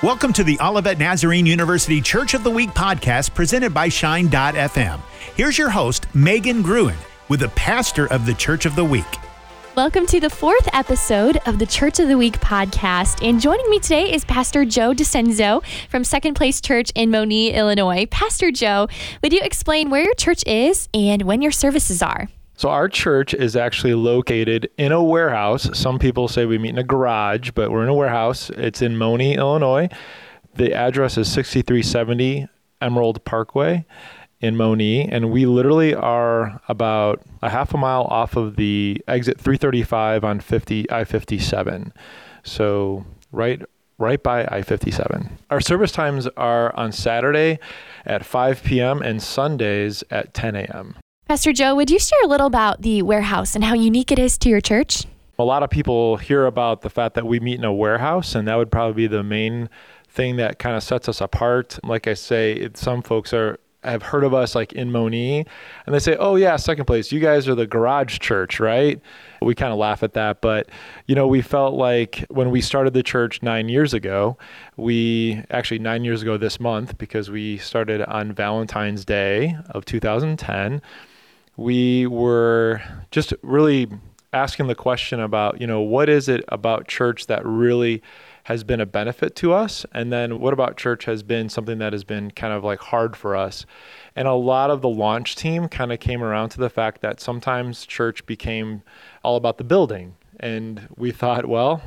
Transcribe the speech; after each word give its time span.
Welcome 0.00 0.32
to 0.34 0.44
the 0.44 0.56
Olivet 0.60 0.96
Nazarene 1.00 1.44
University 1.44 2.00
Church 2.00 2.34
of 2.34 2.44
the 2.44 2.50
Week 2.52 2.70
podcast 2.70 3.34
presented 3.34 3.74
by 3.74 3.88
Shine.fm. 3.88 5.00
Here's 5.34 5.58
your 5.58 5.70
host, 5.70 6.06
Megan 6.14 6.62
Gruen, 6.62 6.94
with 7.28 7.40
the 7.40 7.48
pastor 7.48 8.06
of 8.06 8.24
the 8.24 8.34
Church 8.34 8.64
of 8.64 8.76
the 8.76 8.84
Week. 8.84 9.04
Welcome 9.74 10.06
to 10.06 10.20
the 10.20 10.30
fourth 10.30 10.68
episode 10.72 11.40
of 11.46 11.58
the 11.58 11.66
Church 11.66 11.98
of 11.98 12.06
the 12.06 12.16
Week 12.16 12.38
podcast. 12.38 13.28
And 13.28 13.40
joining 13.40 13.68
me 13.70 13.80
today 13.80 14.12
is 14.12 14.24
Pastor 14.24 14.64
Joe 14.64 14.92
DeCenzo 14.94 15.64
from 15.88 16.04
Second 16.04 16.34
Place 16.34 16.60
Church 16.60 16.92
in 16.94 17.10
Monee, 17.10 17.52
Illinois. 17.52 18.06
Pastor 18.06 18.52
Joe, 18.52 18.86
would 19.24 19.32
you 19.32 19.40
explain 19.42 19.90
where 19.90 20.04
your 20.04 20.14
church 20.14 20.44
is 20.46 20.88
and 20.94 21.22
when 21.22 21.42
your 21.42 21.50
services 21.50 22.02
are? 22.02 22.28
So 22.58 22.70
our 22.70 22.88
church 22.88 23.34
is 23.34 23.54
actually 23.54 23.94
located 23.94 24.68
in 24.76 24.90
a 24.90 25.00
warehouse. 25.00 25.70
Some 25.78 26.00
people 26.00 26.26
say 26.26 26.44
we 26.44 26.58
meet 26.58 26.70
in 26.70 26.78
a 26.78 26.82
garage, 26.82 27.52
but 27.52 27.70
we're 27.70 27.84
in 27.84 27.88
a 27.88 27.94
warehouse. 27.94 28.50
It's 28.50 28.82
in 28.82 28.98
Monee, 28.98 29.36
Illinois. 29.36 29.88
The 30.56 30.74
address 30.74 31.16
is 31.16 31.30
6370 31.30 32.48
Emerald 32.82 33.24
Parkway 33.24 33.86
in 34.40 34.56
Monee, 34.56 35.08
and 35.08 35.30
we 35.30 35.46
literally 35.46 35.94
are 35.94 36.60
about 36.66 37.22
a 37.42 37.48
half 37.48 37.74
a 37.74 37.76
mile 37.78 38.08
off 38.10 38.34
of 38.34 38.56
the 38.56 39.00
exit 39.06 39.38
335 39.38 40.24
on 40.24 40.40
50 40.40 40.90
I-57. 40.90 41.92
So 42.42 43.06
right 43.30 43.62
right 43.98 44.20
by 44.20 44.42
I-57. 44.42 45.30
Our 45.48 45.60
service 45.60 45.92
times 45.92 46.26
are 46.36 46.74
on 46.74 46.90
Saturday 46.90 47.60
at 48.04 48.26
5 48.26 48.64
p.m. 48.64 49.00
and 49.00 49.22
Sundays 49.22 50.02
at 50.10 50.34
10 50.34 50.56
a.m. 50.56 50.96
Pastor 51.28 51.52
Joe, 51.52 51.74
would 51.74 51.90
you 51.90 51.98
share 51.98 52.22
a 52.24 52.26
little 52.26 52.46
about 52.46 52.80
the 52.80 53.02
warehouse 53.02 53.54
and 53.54 53.62
how 53.62 53.74
unique 53.74 54.10
it 54.10 54.18
is 54.18 54.38
to 54.38 54.48
your 54.48 54.62
church? 54.62 55.04
A 55.38 55.44
lot 55.44 55.62
of 55.62 55.68
people 55.68 56.16
hear 56.16 56.46
about 56.46 56.80
the 56.80 56.88
fact 56.88 57.16
that 57.16 57.26
we 57.26 57.38
meet 57.38 57.58
in 57.58 57.64
a 57.64 57.72
warehouse, 57.72 58.34
and 58.34 58.48
that 58.48 58.56
would 58.56 58.72
probably 58.72 58.94
be 58.94 59.06
the 59.08 59.22
main 59.22 59.68
thing 60.08 60.36
that 60.36 60.58
kind 60.58 60.74
of 60.74 60.82
sets 60.82 61.06
us 61.06 61.20
apart. 61.20 61.78
Like 61.84 62.08
I 62.08 62.14
say, 62.14 62.52
it, 62.52 62.78
some 62.78 63.02
folks 63.02 63.34
are 63.34 63.60
have 63.84 64.02
heard 64.02 64.24
of 64.24 64.32
us 64.32 64.54
like 64.54 64.72
in 64.72 64.90
Monee, 64.90 65.44
and 65.84 65.94
they 65.94 65.98
say, 65.98 66.16
"Oh 66.18 66.36
yeah, 66.36 66.56
second 66.56 66.86
place. 66.86 67.12
You 67.12 67.20
guys 67.20 67.46
are 67.46 67.54
the 67.54 67.66
garage 67.66 68.20
church, 68.20 68.58
right?" 68.58 68.98
We 69.42 69.54
kind 69.54 69.70
of 69.70 69.78
laugh 69.78 70.02
at 70.02 70.14
that, 70.14 70.40
but 70.40 70.70
you 71.06 71.14
know, 71.14 71.26
we 71.26 71.42
felt 71.42 71.74
like 71.74 72.24
when 72.30 72.50
we 72.50 72.62
started 72.62 72.94
the 72.94 73.02
church 73.02 73.42
nine 73.42 73.68
years 73.68 73.92
ago, 73.92 74.38
we 74.78 75.44
actually 75.50 75.80
nine 75.80 76.04
years 76.04 76.22
ago 76.22 76.38
this 76.38 76.58
month 76.58 76.96
because 76.96 77.30
we 77.30 77.58
started 77.58 78.00
on 78.02 78.32
Valentine's 78.32 79.04
Day 79.04 79.58
of 79.68 79.84
2010 79.84 80.80
we 81.58 82.06
were 82.06 82.80
just 83.10 83.34
really 83.42 83.88
asking 84.32 84.68
the 84.68 84.74
question 84.76 85.18
about, 85.18 85.60
you 85.60 85.66
know, 85.66 85.80
what 85.80 86.08
is 86.08 86.28
it 86.28 86.44
about 86.48 86.86
church 86.86 87.26
that 87.26 87.44
really 87.44 88.00
has 88.44 88.62
been 88.62 88.80
a 88.80 88.86
benefit 88.86 89.34
to 89.34 89.52
us? 89.52 89.84
And 89.92 90.12
then 90.12 90.38
what 90.38 90.52
about 90.52 90.76
church 90.76 91.04
has 91.06 91.24
been 91.24 91.48
something 91.48 91.78
that 91.78 91.92
has 91.92 92.04
been 92.04 92.30
kind 92.30 92.52
of 92.52 92.62
like 92.62 92.78
hard 92.78 93.16
for 93.16 93.34
us? 93.34 93.66
And 94.14 94.28
a 94.28 94.34
lot 94.34 94.70
of 94.70 94.82
the 94.82 94.88
launch 94.88 95.34
team 95.34 95.66
kind 95.68 95.92
of 95.92 95.98
came 95.98 96.22
around 96.22 96.50
to 96.50 96.60
the 96.60 96.70
fact 96.70 97.00
that 97.02 97.20
sometimes 97.20 97.84
church 97.84 98.24
became 98.24 98.82
all 99.24 99.36
about 99.36 99.58
the 99.58 99.64
building. 99.64 100.14
And 100.38 100.86
we 100.96 101.10
thought, 101.10 101.46
well, 101.46 101.82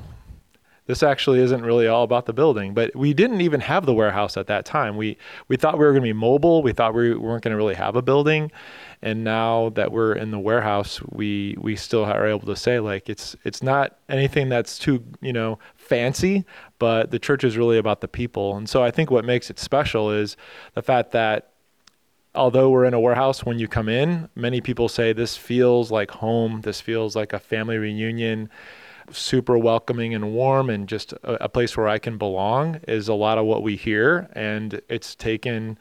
this 0.88 1.04
actually 1.04 1.40
isn't 1.40 1.64
really 1.64 1.88
all 1.88 2.04
about 2.04 2.26
the 2.26 2.34
building. 2.34 2.74
But 2.74 2.96
we 2.96 3.14
didn't 3.14 3.42
even 3.42 3.62
have 3.62 3.86
the 3.86 3.94
warehouse 3.94 4.36
at 4.38 4.48
that 4.48 4.66
time. 4.66 4.98
We 4.98 5.18
we 5.48 5.58
thought 5.58 5.78
we 5.78 5.86
were 5.86 5.92
going 5.92 6.04
to 6.04 6.08
be 6.08 6.14
mobile. 6.14 6.64
We 6.64 6.74
thought 6.74 6.94
we 6.94 7.16
weren't 7.16 7.44
going 7.44 7.52
to 7.52 7.58
really 7.58 7.76
have 7.76 7.96
a 7.96 8.02
building 8.02 8.52
and 9.02 9.24
now 9.24 9.70
that 9.70 9.92
we're 9.92 10.14
in 10.14 10.32
the 10.32 10.40
warehouse 10.40 11.02
we 11.10 11.56
we 11.60 11.76
still 11.76 12.06
are 12.06 12.28
able 12.28 12.46
to 12.46 12.56
say 12.56 12.80
like 12.80 13.10
it's 13.10 13.36
it's 13.44 13.64
not 13.64 13.98
anything 14.10 14.50
that's 14.50 14.78
too 14.78 15.04
you 15.22 15.34
know 15.34 15.58
fancy 15.76 16.46
but 16.80 17.12
the 17.12 17.20
church 17.20 17.44
is 17.44 17.58
really 17.58 17.78
about 17.78 18.02
the 18.02 18.08
people 18.08 18.56
and 18.56 18.70
so 18.70 18.84
i 18.84 18.92
think 18.92 19.10
what 19.10 19.26
makes 19.26 19.50
it 19.50 19.58
special 19.60 20.12
is 20.12 20.38
the 20.76 20.82
fact 20.82 21.12
that 21.12 21.52
although 22.36 22.70
we're 22.70 22.86
in 22.86 22.94
a 22.94 23.00
warehouse 23.00 23.44
when 23.44 23.58
you 23.58 23.68
come 23.68 23.90
in 23.90 24.30
many 24.36 24.62
people 24.62 24.88
say 24.88 25.14
this 25.14 25.36
feels 25.36 25.92
like 25.92 26.12
home 26.12 26.62
this 26.62 26.80
feels 26.80 27.16
like 27.16 27.34
a 27.34 27.40
family 27.40 27.78
reunion 27.78 28.50
super 29.12 29.58
welcoming 29.58 30.14
and 30.14 30.34
warm 30.34 30.70
and 30.70 30.88
just 30.88 31.14
a, 31.14 31.46
a 31.46 31.50
place 31.50 31.76
where 31.76 31.88
i 31.88 31.98
can 31.98 32.18
belong 32.18 32.80
is 32.88 33.08
a 33.08 33.14
lot 33.14 33.38
of 33.38 33.46
what 33.46 33.64
we 33.64 33.76
hear 33.76 34.30
and 34.34 34.82
it's 34.90 35.16
taken 35.16 35.78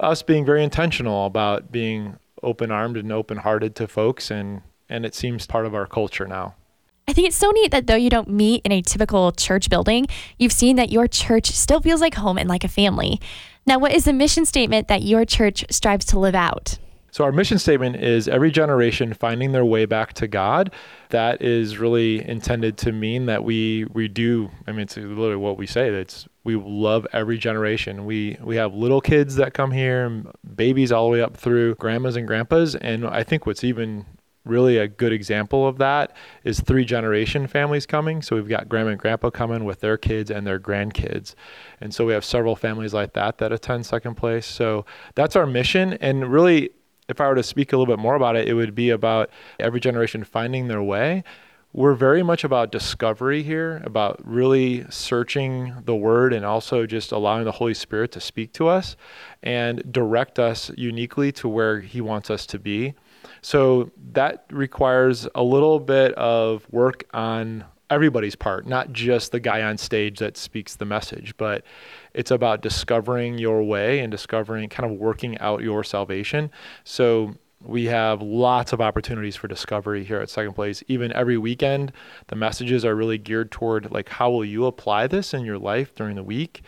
us 0.00 0.22
being 0.22 0.44
very 0.44 0.64
intentional 0.64 1.26
about 1.26 1.70
being 1.70 2.18
open 2.42 2.70
armed 2.70 2.96
and 2.96 3.12
open 3.12 3.38
hearted 3.38 3.74
to 3.76 3.88
folks, 3.88 4.30
and 4.30 4.62
and 4.88 5.06
it 5.06 5.14
seems 5.14 5.46
part 5.46 5.64
of 5.64 5.74
our 5.74 5.86
culture 5.86 6.26
now. 6.26 6.54
I 7.08 7.12
think 7.12 7.28
it's 7.28 7.36
so 7.36 7.50
neat 7.50 7.70
that 7.70 7.86
though 7.86 7.96
you 7.96 8.10
don't 8.10 8.28
meet 8.28 8.62
in 8.64 8.72
a 8.72 8.82
typical 8.82 9.32
church 9.32 9.70
building, 9.70 10.06
you've 10.38 10.52
seen 10.52 10.76
that 10.76 10.90
your 10.90 11.08
church 11.08 11.50
still 11.50 11.80
feels 11.80 12.00
like 12.00 12.14
home 12.14 12.38
and 12.38 12.48
like 12.48 12.64
a 12.64 12.68
family. 12.68 13.20
Now, 13.66 13.78
what 13.78 13.92
is 13.92 14.04
the 14.04 14.12
mission 14.12 14.44
statement 14.44 14.88
that 14.88 15.02
your 15.02 15.24
church 15.24 15.64
strives 15.70 16.04
to 16.06 16.18
live 16.18 16.34
out? 16.34 16.78
So, 17.12 17.24
our 17.24 17.30
mission 17.30 17.58
statement 17.58 17.96
is 17.96 18.26
every 18.26 18.50
generation 18.50 19.12
finding 19.12 19.52
their 19.52 19.66
way 19.66 19.84
back 19.84 20.14
to 20.14 20.26
God. 20.26 20.72
That 21.10 21.42
is 21.42 21.76
really 21.76 22.26
intended 22.26 22.78
to 22.78 22.92
mean 22.92 23.26
that 23.26 23.44
we 23.44 23.84
we 23.92 24.08
do. 24.08 24.50
I 24.66 24.72
mean, 24.72 24.80
it's 24.80 24.96
literally 24.96 25.36
what 25.36 25.58
we 25.58 25.66
say. 25.66 25.88
It's 25.88 26.26
we 26.42 26.56
love 26.56 27.06
every 27.12 27.36
generation. 27.36 28.06
We 28.06 28.38
we 28.40 28.56
have 28.56 28.74
little 28.74 29.02
kids 29.02 29.36
that 29.36 29.52
come 29.52 29.70
here, 29.72 30.24
babies 30.56 30.90
all 30.90 31.04
the 31.04 31.12
way 31.12 31.20
up 31.20 31.36
through 31.36 31.74
grandmas 31.74 32.16
and 32.16 32.26
grandpas. 32.26 32.76
And 32.76 33.06
I 33.06 33.22
think 33.24 33.44
what's 33.44 33.62
even 33.62 34.06
really 34.46 34.78
a 34.78 34.88
good 34.88 35.12
example 35.12 35.68
of 35.68 35.76
that 35.78 36.16
is 36.44 36.60
three 36.60 36.84
generation 36.84 37.46
families 37.46 37.84
coming. 37.84 38.22
So 38.22 38.36
we've 38.36 38.48
got 38.48 38.70
grandma 38.70 38.90
and 38.90 38.98
grandpa 38.98 39.28
coming 39.28 39.64
with 39.64 39.80
their 39.80 39.98
kids 39.98 40.30
and 40.30 40.46
their 40.46 40.58
grandkids. 40.58 41.34
And 41.80 41.94
so 41.94 42.06
we 42.06 42.14
have 42.14 42.24
several 42.24 42.56
families 42.56 42.94
like 42.94 43.12
that 43.12 43.36
that 43.38 43.52
attend 43.52 43.84
second 43.84 44.14
place. 44.14 44.46
So 44.46 44.86
that's 45.14 45.36
our 45.36 45.46
mission. 45.46 45.92
And 45.94 46.32
really, 46.32 46.70
if 47.08 47.20
I 47.20 47.28
were 47.28 47.34
to 47.34 47.42
speak 47.42 47.72
a 47.72 47.76
little 47.76 47.92
bit 47.92 48.00
more 48.00 48.14
about 48.14 48.36
it, 48.36 48.48
it 48.48 48.54
would 48.54 48.74
be 48.74 48.90
about 48.90 49.30
every 49.58 49.80
generation 49.80 50.24
finding 50.24 50.68
their 50.68 50.82
way. 50.82 51.24
We're 51.74 51.94
very 51.94 52.22
much 52.22 52.44
about 52.44 52.70
discovery 52.70 53.42
here, 53.42 53.80
about 53.84 54.20
really 54.24 54.84
searching 54.90 55.74
the 55.86 55.96
word 55.96 56.34
and 56.34 56.44
also 56.44 56.84
just 56.84 57.12
allowing 57.12 57.44
the 57.44 57.52
Holy 57.52 57.72
Spirit 57.72 58.12
to 58.12 58.20
speak 58.20 58.52
to 58.54 58.68
us 58.68 58.94
and 59.42 59.90
direct 59.90 60.38
us 60.38 60.70
uniquely 60.76 61.32
to 61.32 61.48
where 61.48 61.80
He 61.80 62.02
wants 62.02 62.28
us 62.28 62.44
to 62.46 62.58
be. 62.58 62.94
So 63.40 63.90
that 64.12 64.44
requires 64.50 65.26
a 65.34 65.42
little 65.42 65.80
bit 65.80 66.12
of 66.14 66.66
work 66.70 67.04
on 67.14 67.64
everybody's 67.92 68.34
part, 68.34 68.66
not 68.66 68.92
just 68.92 69.32
the 69.32 69.40
guy 69.40 69.62
on 69.62 69.76
stage 69.78 70.18
that 70.18 70.36
speaks 70.36 70.76
the 70.76 70.84
message, 70.84 71.36
but 71.36 71.64
it's 72.14 72.30
about 72.30 72.62
discovering 72.62 73.38
your 73.38 73.62
way 73.62 74.00
and 74.00 74.10
discovering, 74.10 74.68
kind 74.68 74.90
of 74.90 74.98
working 74.98 75.38
out 75.38 75.62
your 75.62 75.84
salvation. 75.84 76.50
So 76.84 77.34
we 77.64 77.84
have 77.84 78.20
lots 78.22 78.72
of 78.72 78.80
opportunities 78.80 79.36
for 79.36 79.48
discovery 79.48 80.04
here 80.04 80.18
at 80.20 80.30
Second 80.30 80.54
Place. 80.54 80.82
Even 80.88 81.12
every 81.12 81.38
weekend, 81.38 81.92
the 82.28 82.36
messages 82.36 82.84
are 82.84 82.94
really 82.94 83.18
geared 83.18 83.50
toward 83.50 83.90
like 83.90 84.08
how 84.08 84.30
will 84.30 84.44
you 84.44 84.66
apply 84.66 85.06
this 85.06 85.32
in 85.32 85.44
your 85.44 85.58
life 85.58 85.94
during 85.94 86.16
the 86.16 86.24
week 86.24 86.62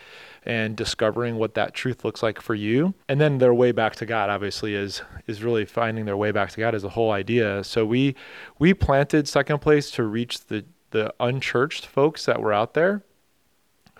and 0.44 0.76
discovering 0.76 1.36
what 1.36 1.54
that 1.54 1.74
truth 1.74 2.04
looks 2.04 2.22
like 2.22 2.40
for 2.40 2.54
you. 2.54 2.94
And 3.08 3.20
then 3.20 3.38
their 3.38 3.54
way 3.54 3.72
back 3.72 3.96
to 3.96 4.06
God 4.06 4.30
obviously 4.30 4.74
is 4.74 5.02
is 5.26 5.42
really 5.42 5.64
finding 5.64 6.04
their 6.04 6.16
way 6.16 6.32
back 6.32 6.50
to 6.50 6.60
God 6.60 6.74
is 6.74 6.82
the 6.82 6.90
whole 6.90 7.10
idea. 7.10 7.64
So 7.64 7.84
we 7.86 8.14
we 8.58 8.74
planted 8.74 9.26
Second 9.26 9.60
Place 9.60 9.90
to 9.92 10.04
reach 10.04 10.46
the 10.46 10.64
the 10.94 11.12
unchurched 11.20 11.84
folks 11.84 12.24
that 12.24 12.40
were 12.40 12.52
out 12.52 12.72
there 12.72 13.02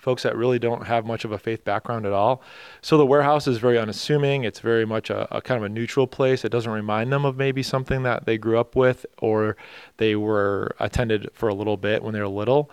folks 0.04 0.22
that 0.22 0.36
really 0.36 0.58
don't 0.58 0.86
have 0.86 1.06
much 1.06 1.24
of 1.24 1.32
a 1.32 1.38
faith 1.38 1.64
background 1.64 2.04
at 2.04 2.12
all. 2.12 2.42
So 2.82 2.98
the 2.98 3.06
warehouse 3.06 3.48
is 3.48 3.56
very 3.56 3.78
unassuming. 3.78 4.44
It's 4.44 4.60
very 4.60 4.84
much 4.84 5.08
a, 5.08 5.34
a, 5.34 5.40
kind 5.40 5.56
of 5.56 5.64
a 5.64 5.68
neutral 5.70 6.06
place. 6.06 6.44
It 6.44 6.50
doesn't 6.50 6.70
remind 6.70 7.10
them 7.10 7.24
of 7.24 7.38
maybe 7.38 7.62
something 7.62 8.02
that 8.02 8.26
they 8.26 8.36
grew 8.36 8.58
up 8.58 8.76
with 8.76 9.06
or 9.16 9.56
they 9.96 10.14
were 10.14 10.76
attended 10.78 11.30
for 11.32 11.48
a 11.48 11.54
little 11.54 11.78
bit 11.78 12.02
when 12.02 12.12
they 12.12 12.20
were 12.20 12.28
little. 12.28 12.70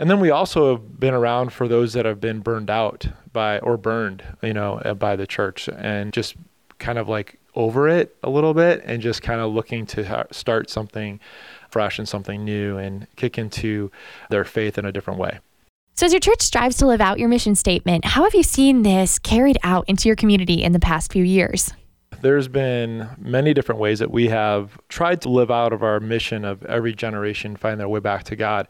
And 0.00 0.10
then 0.10 0.18
we 0.18 0.30
also 0.30 0.72
have 0.72 0.98
been 0.98 1.14
around 1.14 1.52
for 1.52 1.68
those 1.68 1.92
that 1.92 2.06
have 2.06 2.20
been 2.20 2.40
burned 2.40 2.70
out 2.70 3.06
by 3.32 3.60
or 3.60 3.76
burned, 3.76 4.24
you 4.42 4.52
know, 4.52 4.96
by 4.98 5.14
the 5.14 5.28
church 5.28 5.68
and 5.68 6.12
just 6.12 6.34
kind 6.80 6.98
of 6.98 7.08
like 7.08 7.38
over 7.54 7.88
it 7.88 8.16
a 8.22 8.30
little 8.30 8.54
bit 8.54 8.82
and 8.84 9.02
just 9.02 9.22
kind 9.22 9.40
of 9.40 9.52
looking 9.52 9.86
to 9.86 10.26
start 10.30 10.70
something 10.70 11.20
fresh 11.70 11.98
and 11.98 12.08
something 12.08 12.44
new 12.44 12.76
and 12.78 13.06
kick 13.16 13.38
into 13.38 13.90
their 14.30 14.44
faith 14.44 14.78
in 14.78 14.84
a 14.84 14.92
different 14.92 15.18
way. 15.18 15.38
So, 15.96 16.06
as 16.06 16.12
your 16.12 16.20
church 16.20 16.42
strives 16.42 16.76
to 16.78 16.86
live 16.86 17.00
out 17.00 17.20
your 17.20 17.28
mission 17.28 17.54
statement, 17.54 18.04
how 18.04 18.24
have 18.24 18.34
you 18.34 18.42
seen 18.42 18.82
this 18.82 19.18
carried 19.20 19.58
out 19.62 19.84
into 19.88 20.08
your 20.08 20.16
community 20.16 20.62
in 20.62 20.72
the 20.72 20.80
past 20.80 21.12
few 21.12 21.22
years? 21.22 21.72
There's 22.20 22.48
been 22.48 23.08
many 23.18 23.54
different 23.54 23.80
ways 23.80 23.98
that 23.98 24.10
we 24.10 24.28
have 24.28 24.78
tried 24.88 25.20
to 25.22 25.28
live 25.28 25.50
out 25.50 25.72
of 25.72 25.82
our 25.82 26.00
mission 26.00 26.44
of 26.44 26.64
every 26.64 26.94
generation 26.94 27.54
find 27.54 27.78
their 27.78 27.88
way 27.88 28.00
back 28.00 28.24
to 28.24 28.36
God. 28.36 28.66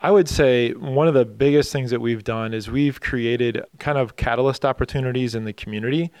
I 0.00 0.10
would 0.10 0.28
say 0.28 0.72
one 0.72 1.08
of 1.08 1.14
the 1.14 1.24
biggest 1.24 1.72
things 1.72 1.90
that 1.90 2.00
we've 2.00 2.24
done 2.24 2.54
is 2.54 2.70
we've 2.70 3.00
created 3.00 3.62
kind 3.78 3.98
of 3.98 4.16
catalyst 4.16 4.64
opportunities 4.64 5.34
in 5.34 5.44
the 5.44 5.52
community 5.52 6.12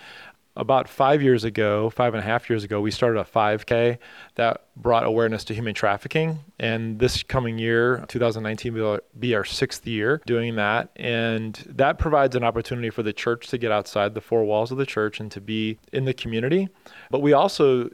about 0.56 0.88
five 0.88 1.20
years 1.22 1.44
ago, 1.44 1.90
five 1.90 2.14
and 2.14 2.22
a 2.22 2.26
half 2.26 2.48
years 2.48 2.62
ago, 2.62 2.80
we 2.80 2.90
started 2.90 3.18
a 3.18 3.24
5K 3.24 3.98
that 4.36 4.66
brought 4.76 5.04
awareness 5.04 5.44
to 5.44 5.54
human 5.54 5.74
trafficking. 5.74 6.38
And 6.60 6.98
this 6.98 7.22
coming 7.22 7.58
year, 7.58 8.04
2019, 8.08 8.74
will 8.74 9.00
be 9.18 9.34
our 9.34 9.44
sixth 9.44 9.86
year 9.86 10.22
doing 10.26 10.56
that. 10.56 10.90
And 10.96 11.54
that 11.68 11.98
provides 11.98 12.36
an 12.36 12.44
opportunity 12.44 12.90
for 12.90 13.02
the 13.02 13.12
church 13.12 13.48
to 13.48 13.58
get 13.58 13.72
outside 13.72 14.14
the 14.14 14.20
four 14.20 14.44
walls 14.44 14.70
of 14.70 14.78
the 14.78 14.86
church 14.86 15.18
and 15.18 15.30
to 15.32 15.40
be 15.40 15.78
in 15.92 16.04
the 16.04 16.14
community. 16.14 16.68
But 17.10 17.20
we 17.20 17.32
also 17.32 17.90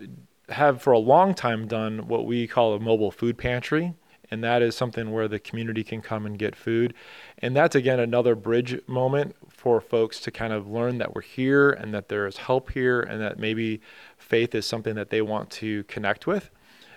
have 0.50 0.82
for 0.82 0.92
a 0.92 0.98
long 0.98 1.32
time 1.32 1.66
done 1.66 2.08
what 2.08 2.26
we 2.26 2.46
call 2.46 2.74
a 2.74 2.80
mobile 2.80 3.10
food 3.10 3.38
pantry 3.38 3.94
and 4.30 4.44
that 4.44 4.62
is 4.62 4.76
something 4.76 5.10
where 5.10 5.28
the 5.28 5.38
community 5.38 5.82
can 5.82 6.00
come 6.00 6.26
and 6.26 6.38
get 6.38 6.54
food. 6.54 6.94
And 7.38 7.56
that's 7.56 7.74
again 7.74 7.98
another 7.98 8.34
bridge 8.34 8.80
moment 8.86 9.34
for 9.48 9.80
folks 9.80 10.20
to 10.20 10.30
kind 10.30 10.52
of 10.52 10.68
learn 10.68 10.98
that 10.98 11.14
we're 11.14 11.22
here 11.22 11.70
and 11.70 11.92
that 11.94 12.08
there 12.08 12.26
is 12.26 12.38
help 12.38 12.70
here 12.70 13.00
and 13.00 13.20
that 13.20 13.38
maybe 13.38 13.80
faith 14.16 14.54
is 14.54 14.66
something 14.66 14.94
that 14.94 15.10
they 15.10 15.22
want 15.22 15.50
to 15.50 15.84
connect 15.84 16.26
with. 16.26 16.50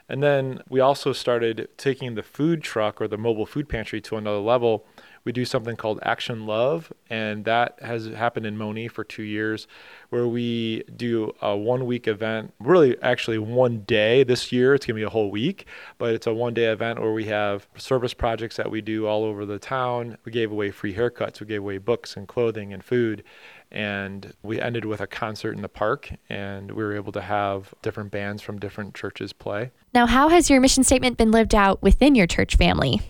And 0.09 0.21
then 0.21 0.61
we 0.69 0.79
also 0.79 1.13
started 1.13 1.69
taking 1.77 2.15
the 2.15 2.23
food 2.23 2.61
truck 2.61 3.01
or 3.01 3.07
the 3.07 3.17
mobile 3.17 3.45
food 3.45 3.69
pantry 3.69 4.01
to 4.01 4.17
another 4.17 4.39
level 4.39 4.85
we 5.25 5.31
do 5.31 5.45
something 5.45 5.75
called 5.75 5.99
Action 6.03 6.45
Love, 6.45 6.91
and 7.09 7.45
that 7.45 7.79
has 7.81 8.07
happened 8.07 8.45
in 8.45 8.57
Monee 8.57 8.89
for 8.89 9.03
two 9.03 9.23
years, 9.23 9.67
where 10.09 10.27
we 10.27 10.83
do 10.95 11.33
a 11.41 11.55
one 11.55 11.85
week 11.85 12.07
event, 12.07 12.53
really 12.59 13.01
actually 13.01 13.37
one 13.37 13.79
day 13.81 14.23
this 14.23 14.51
year. 14.51 14.73
It's 14.73 14.85
going 14.85 14.95
to 14.95 14.99
be 14.99 15.05
a 15.05 15.09
whole 15.09 15.31
week, 15.31 15.65
but 15.97 16.13
it's 16.13 16.27
a 16.27 16.33
one 16.33 16.53
day 16.53 16.65
event 16.65 16.99
where 16.99 17.13
we 17.13 17.25
have 17.25 17.67
service 17.77 18.13
projects 18.13 18.57
that 18.57 18.69
we 18.69 18.81
do 18.81 19.07
all 19.07 19.23
over 19.23 19.45
the 19.45 19.59
town. 19.59 20.17
We 20.25 20.31
gave 20.31 20.51
away 20.51 20.71
free 20.71 20.95
haircuts, 20.95 21.39
we 21.39 21.47
gave 21.47 21.61
away 21.61 21.77
books 21.77 22.17
and 22.17 22.27
clothing 22.27 22.73
and 22.73 22.83
food. 22.83 23.23
And 23.71 24.33
we 24.43 24.61
ended 24.61 24.85
with 24.85 25.01
a 25.01 25.07
concert 25.07 25.55
in 25.55 25.63
the 25.63 25.69
park, 25.69 26.11
and 26.29 26.71
we 26.73 26.83
were 26.83 26.95
able 26.95 27.11
to 27.13 27.21
have 27.21 27.73
different 27.81 28.11
bands 28.11 28.43
from 28.43 28.59
different 28.59 28.93
churches 28.93 29.33
play. 29.33 29.71
Now, 29.95 30.05
how 30.05 30.29
has 30.29 30.47
your 30.47 30.61
mission 30.61 30.83
statement 30.83 31.17
been 31.17 31.31
lived 31.31 31.55
out 31.55 31.81
within 31.81 32.13
your 32.13 32.27
church 32.27 32.55
family? 32.55 33.01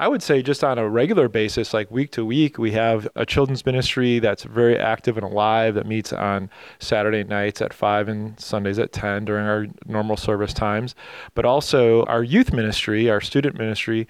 I 0.00 0.06
would 0.06 0.22
say 0.22 0.42
just 0.42 0.62
on 0.62 0.78
a 0.78 0.88
regular 0.88 1.28
basis, 1.28 1.74
like 1.74 1.90
week 1.90 2.12
to 2.12 2.24
week, 2.24 2.56
we 2.56 2.70
have 2.72 3.08
a 3.16 3.26
children's 3.26 3.66
ministry 3.66 4.20
that's 4.20 4.44
very 4.44 4.78
active 4.78 5.16
and 5.16 5.26
alive 5.26 5.74
that 5.74 5.86
meets 5.86 6.12
on 6.12 6.50
Saturday 6.78 7.24
nights 7.24 7.60
at 7.60 7.74
5 7.74 8.06
and 8.06 8.38
Sundays 8.38 8.78
at 8.78 8.92
10 8.92 9.24
during 9.24 9.46
our 9.46 9.66
normal 9.86 10.16
service 10.16 10.54
times. 10.54 10.94
But 11.34 11.44
also 11.44 12.04
our 12.04 12.22
youth 12.22 12.52
ministry, 12.52 13.10
our 13.10 13.20
student 13.20 13.58
ministry, 13.58 14.06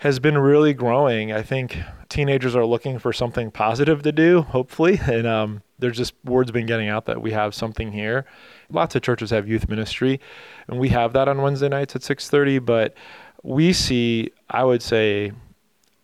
has 0.00 0.18
been 0.18 0.36
really 0.36 0.74
growing. 0.74 1.32
I 1.32 1.40
think 1.40 1.78
teenagers 2.10 2.54
are 2.54 2.66
looking 2.66 2.98
for 2.98 3.14
something 3.14 3.50
positive 3.50 4.02
to 4.02 4.12
do, 4.12 4.42
hopefully. 4.42 5.00
And 5.06 5.26
um, 5.26 5.62
there's 5.78 5.96
just 5.96 6.14
words 6.24 6.50
been 6.50 6.66
getting 6.66 6.88
out 6.88 7.06
that 7.06 7.22
we 7.22 7.30
have 7.30 7.54
something 7.54 7.92
here. 7.92 8.26
Lots 8.70 8.94
of 8.94 9.02
churches 9.02 9.30
have 9.30 9.48
youth 9.48 9.68
ministry, 9.68 10.20
and 10.68 10.78
we 10.78 10.88
have 10.90 11.12
that 11.14 11.28
on 11.28 11.40
Wednesday 11.40 11.68
nights 11.68 11.96
at 11.96 12.02
6:30. 12.02 12.64
But 12.64 12.94
we 13.42 13.72
see, 13.72 14.30
I 14.50 14.64
would 14.64 14.82
say, 14.82 15.32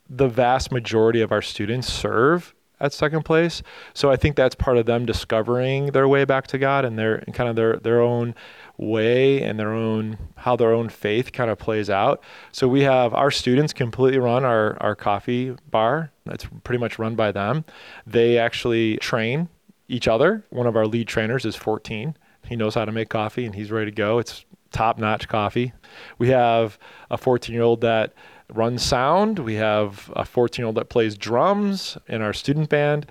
the 0.09 0.29
vast 0.29 0.71
majority 0.71 1.21
of 1.21 1.33
our 1.33 1.43
students 1.43 1.91
serve 1.91 2.55
at 2.83 2.93
second 2.93 3.25
place. 3.25 3.63
So 3.95 4.11
I 4.11 4.17
think 4.17 4.37
that's 4.37 4.55
part 4.55 4.77
of 4.77 4.85
them 4.87 5.07
discovering 5.07 5.87
their 5.87 6.09
way 6.09 6.25
back 6.25 6.49
to 6.49 6.59
God 6.59 6.85
and 6.85 6.99
their 6.99 7.21
kind 7.33 7.49
of 7.49 7.57
their 7.57 7.77
their 7.77 8.01
own 8.01 8.35
way 8.77 9.43
and 9.43 9.59
their 9.59 9.73
own 9.73 10.19
how 10.37 10.57
their 10.57 10.73
own 10.73 10.89
faith 10.89 11.33
kind 11.33 11.51
of 11.51 11.59
plays 11.59 11.89
out. 11.89 12.23
So 12.51 12.69
we 12.69 12.83
have 12.83 13.15
our 13.15 13.31
students 13.31 13.73
completely 13.73 14.19
run 14.19 14.45
our 14.45 14.77
our 14.83 14.95
coffee 14.95 15.57
bar. 15.71 16.11
That's 16.27 16.47
pretty 16.65 16.81
much 16.81 16.99
run 16.99 17.15
by 17.15 17.33
them. 17.33 17.65
They 18.07 18.37
actually 18.37 18.97
train 18.99 19.49
each 19.89 20.09
other. 20.09 20.45
One 20.51 20.67
of 20.67 20.77
our 20.77 20.87
lead 20.87 21.07
trainers 21.07 21.45
is 21.45 21.57
14. 21.57 22.17
He 22.47 22.57
knows 22.57 22.75
how 22.75 22.85
to 22.85 22.93
make 22.93 23.09
coffee 23.09 23.47
and 23.47 23.55
he's 23.55 23.71
ready 23.71 23.91
to 23.91 23.95
go. 23.95 24.19
It's 24.19 24.45
top 24.73 24.99
notch 24.99 25.29
coffee. 25.29 25.73
We 26.19 26.29
have 26.29 26.79
a 27.11 27.19
14 27.19 27.55
year 27.55 27.63
old 27.63 27.81
that 27.83 28.15
runs 28.53 28.83
sound. 28.83 29.39
We 29.39 29.55
have 29.55 30.13
a 30.17 30.25
14 30.25 30.63
year 30.63 30.67
old 30.67 30.77
that 30.77 30.89
plays 30.89 31.17
drums 31.17 31.97
in 32.09 32.23
our 32.23 32.33
student 32.33 32.69
band. 32.69 33.07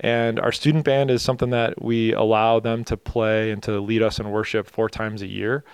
And 0.00 0.40
our 0.40 0.52
student 0.52 0.84
band 0.84 1.10
is 1.10 1.22
something 1.22 1.50
that 1.50 1.82
we 1.82 2.12
allow 2.12 2.60
them 2.60 2.84
to 2.84 2.96
play 2.96 3.50
and 3.50 3.62
to 3.62 3.80
lead 3.80 4.02
us 4.02 4.18
in 4.18 4.30
worship 4.30 4.68
four 4.68 4.88
times 4.88 5.22
a 5.22 5.26
year. 5.26 5.64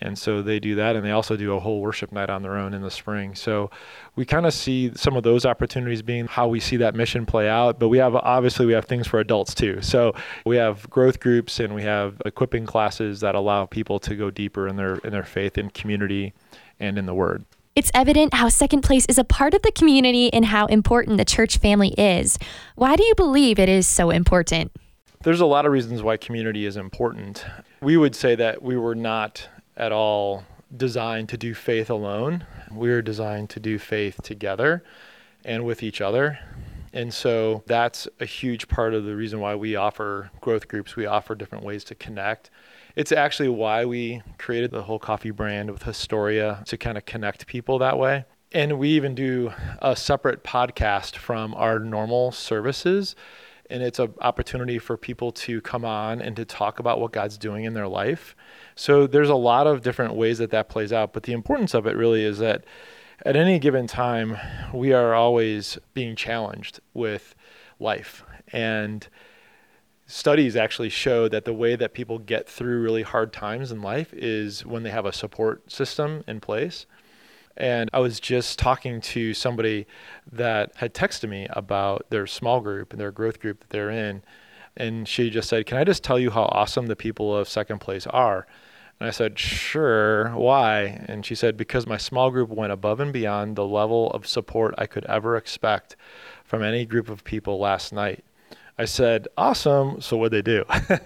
And 0.00 0.18
so 0.18 0.40
they 0.40 0.58
do 0.58 0.74
that, 0.76 0.96
and 0.96 1.04
they 1.04 1.10
also 1.10 1.36
do 1.36 1.54
a 1.54 1.60
whole 1.60 1.80
worship 1.80 2.12
night 2.12 2.30
on 2.30 2.42
their 2.42 2.56
own 2.56 2.72
in 2.72 2.80
the 2.80 2.90
spring. 2.90 3.34
So 3.34 3.70
we 4.16 4.24
kind 4.24 4.46
of 4.46 4.54
see 4.54 4.90
some 4.94 5.16
of 5.16 5.22
those 5.22 5.44
opportunities 5.44 6.00
being 6.00 6.26
how 6.26 6.48
we 6.48 6.60
see 6.60 6.78
that 6.78 6.94
mission 6.94 7.26
play 7.26 7.48
out. 7.48 7.78
But 7.78 7.88
we 7.88 7.98
have 7.98 8.14
obviously 8.14 8.64
we 8.64 8.72
have 8.72 8.86
things 8.86 9.06
for 9.06 9.20
adults 9.20 9.54
too. 9.54 9.82
So 9.82 10.14
we 10.46 10.56
have 10.56 10.88
growth 10.88 11.20
groups 11.20 11.60
and 11.60 11.74
we 11.74 11.82
have 11.82 12.20
equipping 12.24 12.64
classes 12.64 13.20
that 13.20 13.34
allow 13.34 13.66
people 13.66 13.98
to 14.00 14.16
go 14.16 14.30
deeper 14.30 14.66
in 14.66 14.76
their 14.76 14.94
in 14.96 15.10
their 15.10 15.24
faith 15.24 15.58
in 15.58 15.68
community 15.70 16.32
and 16.80 16.96
in 16.96 17.04
the 17.04 17.14
Word. 17.14 17.44
It's 17.74 17.90
evident 17.94 18.34
how 18.34 18.48
Second 18.48 18.82
Place 18.82 19.06
is 19.06 19.18
a 19.18 19.24
part 19.24 19.54
of 19.54 19.62
the 19.62 19.72
community 19.72 20.32
and 20.32 20.44
how 20.44 20.66
important 20.66 21.16
the 21.16 21.24
church 21.24 21.58
family 21.58 21.94
is. 21.98 22.38
Why 22.76 22.96
do 22.96 23.04
you 23.04 23.14
believe 23.14 23.58
it 23.58 23.68
is 23.68 23.86
so 23.86 24.10
important? 24.10 24.72
There's 25.22 25.40
a 25.40 25.46
lot 25.46 25.66
of 25.66 25.72
reasons 25.72 26.02
why 26.02 26.16
community 26.16 26.66
is 26.66 26.76
important. 26.76 27.44
We 27.80 27.96
would 27.96 28.14
say 28.14 28.34
that 28.34 28.60
we 28.60 28.76
were 28.76 28.94
not 28.94 29.48
at 29.76 29.92
all 29.92 30.44
designed 30.74 31.28
to 31.30 31.36
do 31.36 31.54
faith 31.54 31.90
alone. 31.90 32.46
We 32.70 32.90
are 32.90 33.02
designed 33.02 33.50
to 33.50 33.60
do 33.60 33.78
faith 33.78 34.20
together 34.22 34.82
and 35.44 35.64
with 35.64 35.82
each 35.82 36.00
other. 36.00 36.38
And 36.92 37.12
so 37.12 37.62
that's 37.66 38.06
a 38.20 38.26
huge 38.26 38.68
part 38.68 38.92
of 38.94 39.04
the 39.04 39.16
reason 39.16 39.40
why 39.40 39.54
we 39.54 39.76
offer 39.76 40.30
growth 40.40 40.68
groups. 40.68 40.94
We 40.94 41.06
offer 41.06 41.34
different 41.34 41.64
ways 41.64 41.84
to 41.84 41.94
connect. 41.94 42.50
It's 42.96 43.12
actually 43.12 43.48
why 43.48 43.86
we 43.86 44.22
created 44.38 44.70
the 44.70 44.82
whole 44.82 44.98
coffee 44.98 45.30
brand 45.30 45.70
with 45.70 45.84
Historia 45.84 46.62
to 46.66 46.76
kind 46.76 46.98
of 46.98 47.06
connect 47.06 47.46
people 47.46 47.78
that 47.78 47.98
way. 47.98 48.26
And 48.52 48.78
we 48.78 48.90
even 48.90 49.14
do 49.14 49.52
a 49.80 49.96
separate 49.96 50.44
podcast 50.44 51.16
from 51.16 51.54
our 51.54 51.78
normal 51.78 52.32
services. 52.32 53.16
And 53.72 53.82
it's 53.82 53.98
an 53.98 54.14
opportunity 54.20 54.78
for 54.78 54.96
people 54.96 55.32
to 55.32 55.60
come 55.62 55.84
on 55.84 56.20
and 56.20 56.36
to 56.36 56.44
talk 56.44 56.78
about 56.78 57.00
what 57.00 57.12
God's 57.12 57.38
doing 57.38 57.64
in 57.64 57.74
their 57.74 57.88
life 57.88 58.36
so 58.74 59.06
there's 59.06 59.28
a 59.28 59.34
lot 59.34 59.66
of 59.66 59.82
different 59.82 60.14
ways 60.14 60.38
that 60.38 60.50
that 60.50 60.68
plays 60.68 60.92
out. 60.92 61.12
But 61.12 61.24
the 61.24 61.32
importance 61.32 61.74
of 61.74 61.86
it 61.86 61.96
really 61.96 62.24
is 62.24 62.38
that 62.38 62.64
at 63.24 63.36
any 63.36 63.58
given 63.58 63.86
time, 63.86 64.36
we 64.72 64.92
are 64.92 65.14
always 65.14 65.78
being 65.94 66.16
challenged 66.16 66.80
with 66.94 67.34
life. 67.78 68.24
And 68.52 69.06
studies 70.06 70.56
actually 70.56 70.88
show 70.88 71.28
that 71.28 71.44
the 71.44 71.52
way 71.52 71.76
that 71.76 71.94
people 71.94 72.18
get 72.18 72.48
through 72.48 72.80
really 72.80 73.02
hard 73.02 73.32
times 73.32 73.70
in 73.70 73.82
life 73.82 74.12
is 74.12 74.66
when 74.66 74.82
they 74.82 74.90
have 74.90 75.06
a 75.06 75.12
support 75.12 75.70
system 75.70 76.24
in 76.26 76.40
place. 76.40 76.86
And 77.56 77.90
I 77.92 77.98
was 77.98 78.18
just 78.20 78.58
talking 78.58 79.00
to 79.00 79.34
somebody 79.34 79.86
that 80.30 80.72
had 80.76 80.94
texted 80.94 81.28
me 81.28 81.46
about 81.50 82.06
their 82.10 82.26
small 82.26 82.60
group 82.60 82.92
and 82.92 83.00
their 83.00 83.12
growth 83.12 83.40
group 83.40 83.60
that 83.60 83.70
they're 83.70 83.90
in. 83.90 84.22
And 84.76 85.06
she 85.06 85.30
just 85.30 85.48
said, 85.48 85.66
Can 85.66 85.76
I 85.76 85.84
just 85.84 86.02
tell 86.02 86.18
you 86.18 86.30
how 86.30 86.44
awesome 86.44 86.86
the 86.86 86.96
people 86.96 87.36
of 87.36 87.48
Second 87.48 87.80
Place 87.80 88.06
are? 88.06 88.46
And 88.98 89.08
I 89.08 89.10
said, 89.10 89.38
Sure, 89.38 90.30
why? 90.30 91.04
And 91.06 91.26
she 91.26 91.34
said, 91.34 91.56
Because 91.56 91.86
my 91.86 91.98
small 91.98 92.30
group 92.30 92.48
went 92.48 92.72
above 92.72 93.00
and 93.00 93.12
beyond 93.12 93.56
the 93.56 93.66
level 93.66 94.10
of 94.12 94.26
support 94.26 94.74
I 94.78 94.86
could 94.86 95.04
ever 95.06 95.36
expect 95.36 95.96
from 96.44 96.62
any 96.62 96.86
group 96.86 97.08
of 97.08 97.24
people 97.24 97.58
last 97.58 97.92
night. 97.92 98.24
I 98.78 98.86
said, 98.86 99.28
Awesome. 99.36 100.00
So 100.00 100.16
what'd 100.16 100.32
they 100.32 100.42
do? 100.42 100.64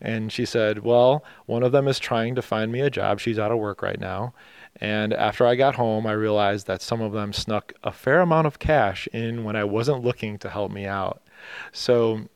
and 0.00 0.30
she 0.30 0.44
said, 0.44 0.80
Well, 0.80 1.24
one 1.46 1.62
of 1.62 1.72
them 1.72 1.88
is 1.88 1.98
trying 1.98 2.34
to 2.34 2.42
find 2.42 2.70
me 2.70 2.80
a 2.80 2.90
job. 2.90 3.20
She's 3.20 3.38
out 3.38 3.52
of 3.52 3.58
work 3.58 3.80
right 3.80 4.00
now. 4.00 4.34
And 4.80 5.12
after 5.14 5.46
I 5.46 5.54
got 5.54 5.76
home, 5.76 6.06
I 6.06 6.12
realized 6.12 6.66
that 6.66 6.82
some 6.82 7.00
of 7.00 7.12
them 7.12 7.32
snuck 7.32 7.72
a 7.82 7.92
fair 7.92 8.20
amount 8.20 8.46
of 8.46 8.58
cash 8.58 9.08
in 9.12 9.44
when 9.44 9.56
I 9.56 9.64
wasn't 9.64 10.04
looking 10.04 10.38
to 10.38 10.50
help 10.50 10.70
me 10.70 10.86
out. 10.86 11.22
So 11.72 12.28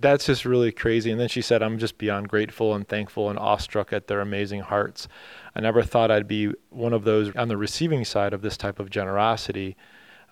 that's 0.00 0.26
just 0.26 0.44
really 0.44 0.72
crazy. 0.72 1.10
And 1.10 1.20
then 1.20 1.28
she 1.28 1.42
said, 1.42 1.62
I'm 1.62 1.78
just 1.78 1.98
beyond 1.98 2.28
grateful 2.28 2.74
and 2.74 2.88
thankful 2.88 3.28
and 3.28 3.38
awestruck 3.38 3.92
at 3.92 4.06
their 4.06 4.20
amazing 4.20 4.60
hearts. 4.60 5.08
I 5.54 5.60
never 5.60 5.82
thought 5.82 6.10
I'd 6.10 6.28
be 6.28 6.52
one 6.70 6.94
of 6.94 7.04
those 7.04 7.34
on 7.36 7.48
the 7.48 7.56
receiving 7.56 8.04
side 8.04 8.32
of 8.32 8.42
this 8.42 8.56
type 8.56 8.80
of 8.80 8.90
generosity. 8.90 9.76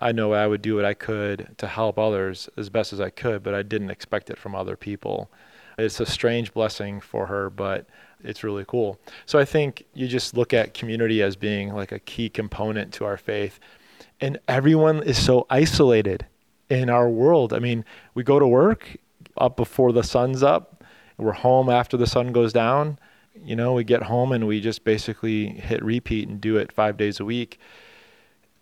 I 0.01 0.11
know 0.11 0.33
I 0.33 0.47
would 0.47 0.61
do 0.61 0.75
what 0.75 0.85
I 0.85 0.95
could 0.95 1.55
to 1.59 1.67
help 1.67 1.99
others 1.99 2.49
as 2.57 2.69
best 2.69 2.93
as 2.93 2.99
I 2.99 3.09
could, 3.09 3.43
but 3.43 3.53
I 3.53 3.61
didn't 3.61 3.91
expect 3.91 4.29
it 4.29 4.39
from 4.39 4.55
other 4.55 4.75
people. 4.75 5.31
It's 5.77 5.99
a 5.99 6.05
strange 6.05 6.53
blessing 6.53 6.99
for 6.99 7.27
her, 7.27 7.49
but 7.49 7.87
it's 8.23 8.43
really 8.43 8.65
cool. 8.67 8.99
So 9.25 9.39
I 9.39 9.45
think 9.45 9.85
you 9.93 10.07
just 10.07 10.35
look 10.35 10.53
at 10.53 10.73
community 10.73 11.21
as 11.21 11.35
being 11.35 11.73
like 11.73 11.91
a 11.91 11.99
key 11.99 12.29
component 12.29 12.93
to 12.95 13.05
our 13.05 13.17
faith. 13.17 13.59
And 14.21 14.39
everyone 14.47 15.03
is 15.03 15.23
so 15.23 15.45
isolated 15.49 16.25
in 16.69 16.89
our 16.89 17.09
world. 17.09 17.53
I 17.53 17.59
mean, 17.59 17.83
we 18.13 18.23
go 18.23 18.39
to 18.39 18.47
work 18.47 18.97
up 19.37 19.57
before 19.57 19.91
the 19.91 20.03
sun's 20.03 20.43
up. 20.43 20.83
We're 21.17 21.33
home 21.33 21.69
after 21.69 21.97
the 21.97 22.07
sun 22.07 22.31
goes 22.31 22.53
down. 22.53 22.99
You 23.43 23.55
know, 23.55 23.73
we 23.73 23.83
get 23.83 24.03
home 24.03 24.31
and 24.31 24.47
we 24.47 24.61
just 24.61 24.83
basically 24.83 25.47
hit 25.47 25.83
repeat 25.83 26.27
and 26.27 26.39
do 26.39 26.57
it 26.57 26.71
five 26.71 26.97
days 26.97 27.19
a 27.19 27.25
week. 27.25 27.59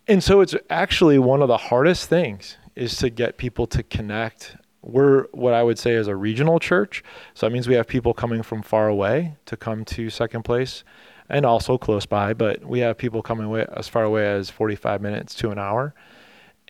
And 0.08 0.22
so 0.22 0.40
it's 0.40 0.54
actually 0.68 1.18
one 1.18 1.42
of 1.42 1.48
the 1.48 1.56
hardest 1.56 2.08
things 2.08 2.56
is 2.74 2.96
to 2.96 3.10
get 3.10 3.36
people 3.36 3.66
to 3.68 3.82
connect 3.82 4.56
we're 4.82 5.24
what 5.28 5.54
I 5.54 5.62
would 5.62 5.78
say 5.78 5.92
is 5.92 6.08
a 6.08 6.16
regional 6.16 6.58
church. 6.58 7.02
So 7.34 7.46
that 7.46 7.52
means 7.52 7.68
we 7.68 7.74
have 7.74 7.86
people 7.86 8.12
coming 8.12 8.42
from 8.42 8.62
far 8.62 8.88
away 8.88 9.36
to 9.46 9.56
come 9.56 9.84
to 9.86 10.10
second 10.10 10.42
place 10.42 10.84
and 11.28 11.46
also 11.46 11.78
close 11.78 12.04
by, 12.04 12.34
but 12.34 12.64
we 12.64 12.80
have 12.80 12.98
people 12.98 13.22
coming 13.22 13.46
away 13.46 13.66
as 13.74 13.88
far 13.88 14.02
away 14.02 14.26
as 14.26 14.50
45 14.50 15.00
minutes 15.00 15.34
to 15.36 15.50
an 15.50 15.58
hour. 15.58 15.94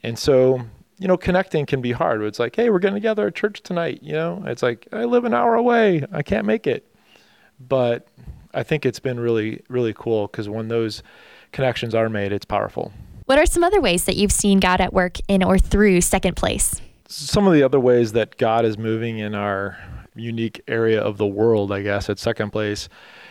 And 0.03 0.19
so, 0.19 0.61
you 0.99 1.09
know, 1.09 1.17
connecting 1.17 1.67
can 1.67 1.81
be 1.81 1.93
hard. 1.93 2.23
It's 2.23 2.39
like, 2.39 2.55
hey, 2.55 2.71
we're 2.71 2.79
getting 2.79 2.95
together 2.95 3.27
at 3.27 3.35
church 3.35 3.63
tonight. 3.63 4.01
You 4.03 4.13
know, 4.13 4.43
it's 4.47 4.63
like, 4.63 4.87
I 4.93 5.05
live 5.05 5.25
an 5.25 5.35
hour 5.35 5.55
away. 5.55 6.05
I 6.13 6.23
can't 6.23 6.47
make 6.47 6.67
it. 6.67 6.87
But 7.59 8.09
I 8.55 8.63
think 8.63 8.85
it's 8.85 9.01
been 9.01 9.19
really, 9.19 9.63
really 9.69 9.95
cool 9.95 10.27
because 10.27 10.49
when 10.49 10.69
those 10.69 11.03
connections 11.53 11.95
are 11.95 12.09
made, 12.09 12.33
it's 12.33 12.45
powerful. 12.45 12.93
What 13.27 13.39
are 13.39 13.47
some 13.47 13.65
other 13.65 13.81
ways 13.81 14.05
that 14.05 14.17
you've 14.17 14.33
seen 14.33 14.61
God 14.61 14.81
at 14.81 14.93
work 14.93 15.19
in 15.29 15.43
or 15.43 15.59
through 15.59 16.03
second 16.03 16.37
place? 16.37 16.81
Some 17.09 17.47
of 17.47 17.53
the 17.53 17.63
other 17.63 17.81
ways 17.81 18.13
that 18.13 18.37
God 18.39 18.65
is 18.65 18.79
moving 18.79 19.19
in 19.19 19.35
our 19.35 19.79
unique 20.15 20.61
area 20.69 21.01
of 21.01 21.19
the 21.19 21.27
world, 21.27 21.73
I 21.73 21.83
guess, 21.83 22.09
at 22.11 22.19
second 22.19 22.51
place 22.51 22.89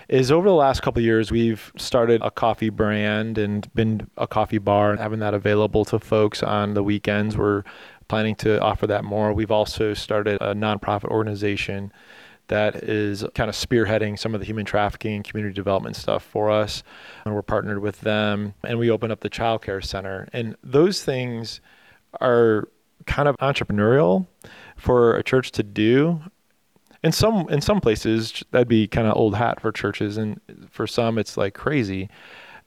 is 0.08 0.32
over 0.32 0.50
the 0.50 0.56
last 0.56 0.82
couple 0.82 1.02
years 1.02 1.32
we've 1.32 1.72
started 1.78 2.22
a 2.22 2.30
coffee 2.30 2.70
brand 2.70 3.38
and 3.38 3.74
been 3.74 4.10
a 4.18 4.28
coffee 4.28 4.58
bar 4.58 4.92
and 4.92 5.00
having 5.00 5.20
that 5.20 5.34
available 5.34 5.86
to 5.86 6.00
folks 6.00 6.44
on 6.44 6.74
the 6.74 6.84
weekends. 6.84 7.38
We're 7.38 7.64
planning 8.08 8.36
to 8.36 8.60
offer 8.62 8.88
that 8.88 9.06
more. 9.06 9.32
We've 9.32 9.52
also 9.52 9.94
started 9.94 10.42
a 10.42 10.54
nonprofit 10.54 11.06
organization 11.06 11.94
that 12.48 12.76
is 12.84 13.24
kind 13.36 13.50
of 13.50 13.56
spearheading 13.56 14.20
some 14.20 14.34
of 14.34 14.42
the 14.42 14.46
human 14.46 14.66
trafficking 14.66 15.16
and 15.16 15.24
community 15.24 15.54
development 15.54 15.96
stuff 15.96 16.22
for 16.24 16.52
us. 16.52 16.84
And 17.24 17.34
we're 17.34 17.42
partnered 17.42 17.80
with 17.80 18.02
them 18.02 18.54
and 18.64 18.78
we 18.78 18.92
opened 18.92 19.14
up 19.14 19.22
the 19.22 19.30
child 19.30 19.62
care 19.62 19.80
center. 19.80 20.28
And 20.34 20.58
those 20.62 21.04
things 21.04 21.62
are 22.20 22.68
kind 23.06 23.28
of 23.28 23.36
entrepreneurial 23.38 24.28
for 24.78 25.16
a 25.16 25.24
church 25.24 25.52
to 25.54 25.64
do. 25.64 26.22
In 27.04 27.12
some 27.12 27.50
in 27.50 27.62
some 27.62 27.82
places 27.82 28.44
that'd 28.52 28.68
be 28.68 28.88
kind 28.88 29.08
of 29.08 29.16
old 29.16 29.36
hat 29.36 29.60
for 29.60 29.72
churches 29.72 30.18
and 30.18 30.40
for 30.70 30.86
some 30.86 31.18
it's 31.18 31.36
like 31.38 31.54
crazy. 31.54 32.10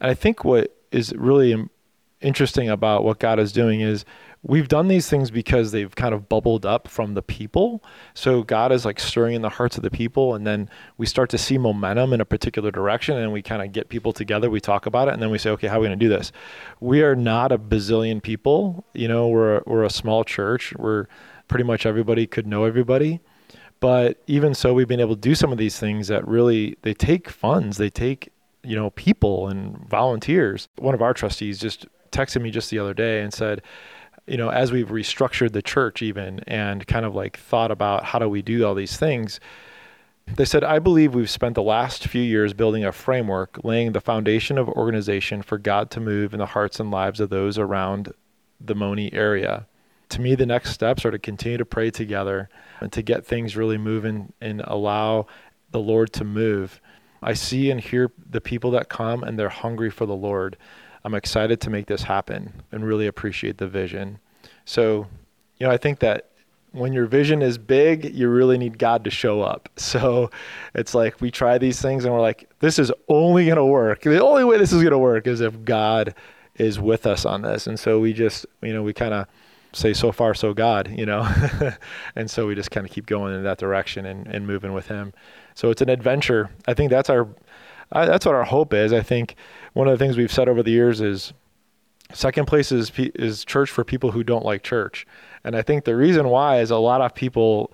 And 0.00 0.10
i 0.10 0.14
think 0.14 0.44
what 0.44 0.76
is 0.90 1.14
really 1.14 1.68
interesting 2.24 2.68
about 2.68 3.04
what 3.04 3.18
god 3.18 3.38
is 3.38 3.52
doing 3.52 3.80
is 3.80 4.04
we've 4.42 4.68
done 4.68 4.88
these 4.88 5.08
things 5.08 5.30
because 5.30 5.72
they've 5.72 5.94
kind 5.94 6.14
of 6.14 6.28
bubbled 6.28 6.66
up 6.66 6.86
from 6.86 7.14
the 7.14 7.22
people. 7.22 7.82
So 8.14 8.42
god 8.42 8.72
is 8.72 8.84
like 8.84 8.98
stirring 9.00 9.34
in 9.34 9.42
the 9.42 9.48
hearts 9.48 9.76
of 9.76 9.82
the 9.82 9.90
people 9.90 10.34
and 10.34 10.46
then 10.46 10.68
we 10.98 11.06
start 11.06 11.30
to 11.30 11.38
see 11.38 11.58
momentum 11.58 12.12
in 12.12 12.20
a 12.20 12.24
particular 12.24 12.70
direction 12.70 13.16
and 13.16 13.32
we 13.32 13.42
kind 13.42 13.62
of 13.62 13.72
get 13.72 13.88
people 13.88 14.12
together 14.12 14.50
we 14.50 14.60
talk 14.60 14.86
about 14.86 15.08
it 15.08 15.14
and 15.14 15.22
then 15.22 15.30
we 15.30 15.38
say 15.38 15.50
okay 15.50 15.68
how 15.68 15.76
are 15.76 15.80
we 15.80 15.86
going 15.86 15.98
to 15.98 16.04
do 16.04 16.08
this? 16.08 16.32
We 16.80 17.02
are 17.02 17.16
not 17.16 17.52
a 17.52 17.58
bazillion 17.58 18.22
people. 18.22 18.84
You 18.94 19.08
know 19.08 19.28
we're 19.28 19.62
we're 19.66 19.84
a 19.84 19.90
small 19.90 20.24
church. 20.24 20.74
We're 20.76 21.06
pretty 21.48 21.64
much 21.64 21.86
everybody 21.86 22.26
could 22.26 22.46
know 22.46 22.64
everybody. 22.64 23.20
But 23.80 24.22
even 24.26 24.54
so, 24.54 24.72
we've 24.72 24.88
been 24.88 25.00
able 25.00 25.14
to 25.14 25.20
do 25.20 25.34
some 25.34 25.52
of 25.52 25.58
these 25.58 25.78
things 25.78 26.08
that 26.08 26.26
really 26.26 26.78
they 26.82 26.94
take 26.94 27.28
funds, 27.28 27.76
they 27.76 27.90
take 27.90 28.30
you 28.62 28.74
know 28.74 28.90
people 28.90 29.48
and 29.48 29.76
volunteers. 29.88 30.68
One 30.76 30.94
of 30.94 31.02
our 31.02 31.12
trustees 31.12 31.58
just 31.58 31.86
texted 32.14 32.42
me 32.42 32.50
just 32.50 32.70
the 32.70 32.78
other 32.78 32.94
day 32.94 33.22
and 33.22 33.32
said, 33.32 33.62
you 34.26 34.36
know, 34.36 34.48
as 34.48 34.72
we've 34.72 34.88
restructured 34.88 35.52
the 35.52 35.62
church 35.62 36.00
even 36.00 36.40
and 36.46 36.86
kind 36.86 37.04
of 37.04 37.14
like 37.14 37.36
thought 37.36 37.70
about 37.70 38.04
how 38.04 38.18
do 38.18 38.28
we 38.28 38.42
do 38.42 38.64
all 38.64 38.74
these 38.74 38.96
things, 38.96 39.40
they 40.36 40.46
said, 40.46 40.64
I 40.64 40.78
believe 40.78 41.14
we've 41.14 41.28
spent 41.28 41.54
the 41.54 41.62
last 41.62 42.06
few 42.06 42.22
years 42.22 42.54
building 42.54 42.84
a 42.84 42.92
framework, 42.92 43.62
laying 43.62 43.92
the 43.92 44.00
foundation 44.00 44.56
of 44.56 44.68
organization 44.68 45.42
for 45.42 45.58
God 45.58 45.90
to 45.90 46.00
move 46.00 46.32
in 46.32 46.38
the 46.38 46.46
hearts 46.46 46.80
and 46.80 46.90
lives 46.90 47.20
of 47.20 47.28
those 47.28 47.58
around 47.58 48.12
the 48.58 48.74
Monee 48.74 49.10
area 49.12 49.66
to 50.14 50.20
me, 50.20 50.34
the 50.34 50.46
next 50.46 50.70
steps 50.70 51.04
are 51.04 51.10
to 51.10 51.18
continue 51.18 51.58
to 51.58 51.64
pray 51.64 51.90
together 51.90 52.48
and 52.80 52.92
to 52.92 53.02
get 53.02 53.26
things 53.26 53.56
really 53.56 53.78
moving 53.78 54.32
and 54.40 54.62
allow 54.64 55.26
the 55.70 55.80
Lord 55.80 56.12
to 56.14 56.24
move. 56.24 56.80
I 57.22 57.32
see 57.32 57.70
and 57.70 57.80
hear 57.80 58.12
the 58.30 58.40
people 58.40 58.70
that 58.72 58.88
come 58.88 59.24
and 59.24 59.38
they're 59.38 59.48
hungry 59.48 59.90
for 59.90 60.06
the 60.06 60.14
Lord. 60.14 60.56
I'm 61.04 61.14
excited 61.14 61.60
to 61.62 61.70
make 61.70 61.86
this 61.86 62.02
happen 62.02 62.62
and 62.72 62.84
really 62.84 63.06
appreciate 63.06 63.58
the 63.58 63.68
vision. 63.68 64.18
So, 64.64 65.06
you 65.58 65.66
know, 65.66 65.72
I 65.72 65.76
think 65.76 65.98
that 66.00 66.30
when 66.72 66.92
your 66.92 67.06
vision 67.06 67.40
is 67.40 67.56
big, 67.56 68.14
you 68.14 68.28
really 68.28 68.58
need 68.58 68.78
God 68.78 69.04
to 69.04 69.10
show 69.10 69.42
up. 69.42 69.68
So 69.78 70.30
it's 70.74 70.94
like 70.94 71.20
we 71.20 71.30
try 71.30 71.56
these 71.58 71.80
things 71.80 72.04
and 72.04 72.12
we're 72.12 72.20
like, 72.20 72.50
this 72.58 72.78
is 72.78 72.90
only 73.08 73.46
going 73.46 73.56
to 73.56 73.64
work. 73.64 74.02
The 74.02 74.22
only 74.22 74.44
way 74.44 74.58
this 74.58 74.72
is 74.72 74.82
going 74.82 74.92
to 74.92 74.98
work 74.98 75.26
is 75.26 75.40
if 75.40 75.64
God 75.64 76.14
is 76.56 76.80
with 76.80 77.06
us 77.06 77.24
on 77.24 77.42
this. 77.42 77.66
And 77.66 77.78
so 77.78 78.00
we 78.00 78.12
just, 78.12 78.46
you 78.62 78.72
know, 78.72 78.82
we 78.82 78.92
kind 78.92 79.14
of 79.14 79.26
say 79.72 79.92
so 79.92 80.10
far 80.10 80.34
so 80.34 80.52
God, 80.54 80.92
you 80.96 81.06
know. 81.06 81.28
and 82.16 82.30
so 82.30 82.46
we 82.46 82.54
just 82.54 82.70
kind 82.70 82.86
of 82.86 82.92
keep 82.92 83.06
going 83.06 83.34
in 83.34 83.44
that 83.44 83.58
direction 83.58 84.06
and, 84.06 84.26
and 84.26 84.46
moving 84.46 84.72
with 84.72 84.88
him. 84.88 85.12
So 85.54 85.70
it's 85.70 85.82
an 85.82 85.88
adventure. 85.88 86.50
I 86.66 86.74
think 86.74 86.90
that's 86.90 87.10
our 87.10 87.28
I, 87.92 88.06
that's 88.06 88.26
what 88.26 88.34
our 88.34 88.44
hope 88.44 88.74
is. 88.74 88.92
I 88.92 89.02
think 89.02 89.36
one 89.72 89.88
of 89.88 89.98
the 89.98 90.04
things 90.04 90.16
we've 90.16 90.32
said 90.32 90.48
over 90.48 90.62
the 90.62 90.70
years 90.70 91.00
is 91.00 91.32
second 92.12 92.46
place 92.46 92.70
is 92.72 92.92
is 92.96 93.44
church 93.44 93.70
for 93.70 93.84
people 93.84 94.10
who 94.10 94.22
don't 94.22 94.44
like 94.44 94.62
church. 94.62 95.06
And 95.42 95.56
I 95.56 95.62
think 95.62 95.84
the 95.84 95.96
reason 95.96 96.28
why 96.28 96.60
is 96.60 96.70
a 96.70 96.78
lot 96.78 97.00
of 97.00 97.14
people 97.14 97.72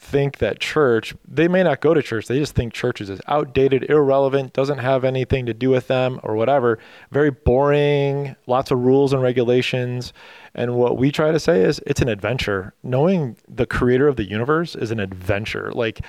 think 0.00 0.38
that 0.38 0.60
church, 0.60 1.14
they 1.26 1.48
may 1.48 1.62
not 1.62 1.80
go 1.80 1.92
to 1.92 2.02
church. 2.02 2.26
They 2.26 2.38
just 2.38 2.54
think 2.54 2.72
church 2.72 3.00
is 3.00 3.20
outdated, 3.26 3.90
irrelevant, 3.90 4.52
doesn't 4.52 4.78
have 4.78 5.04
anything 5.04 5.46
to 5.46 5.54
do 5.54 5.70
with 5.70 5.88
them 5.88 6.20
or 6.22 6.36
whatever. 6.36 6.78
Very 7.10 7.30
boring, 7.30 8.36
lots 8.46 8.70
of 8.70 8.78
rules 8.78 9.12
and 9.12 9.22
regulations. 9.22 10.12
And 10.54 10.76
what 10.76 10.98
we 10.98 11.10
try 11.10 11.32
to 11.32 11.40
say 11.40 11.62
is 11.62 11.80
it's 11.84 12.00
an 12.00 12.08
adventure. 12.08 12.74
Knowing 12.84 13.36
the 13.48 13.66
creator 13.66 14.06
of 14.06 14.16
the 14.16 14.28
universe 14.28 14.76
is 14.76 14.92
an 14.92 15.00
adventure. 15.00 15.72
Like, 15.72 16.00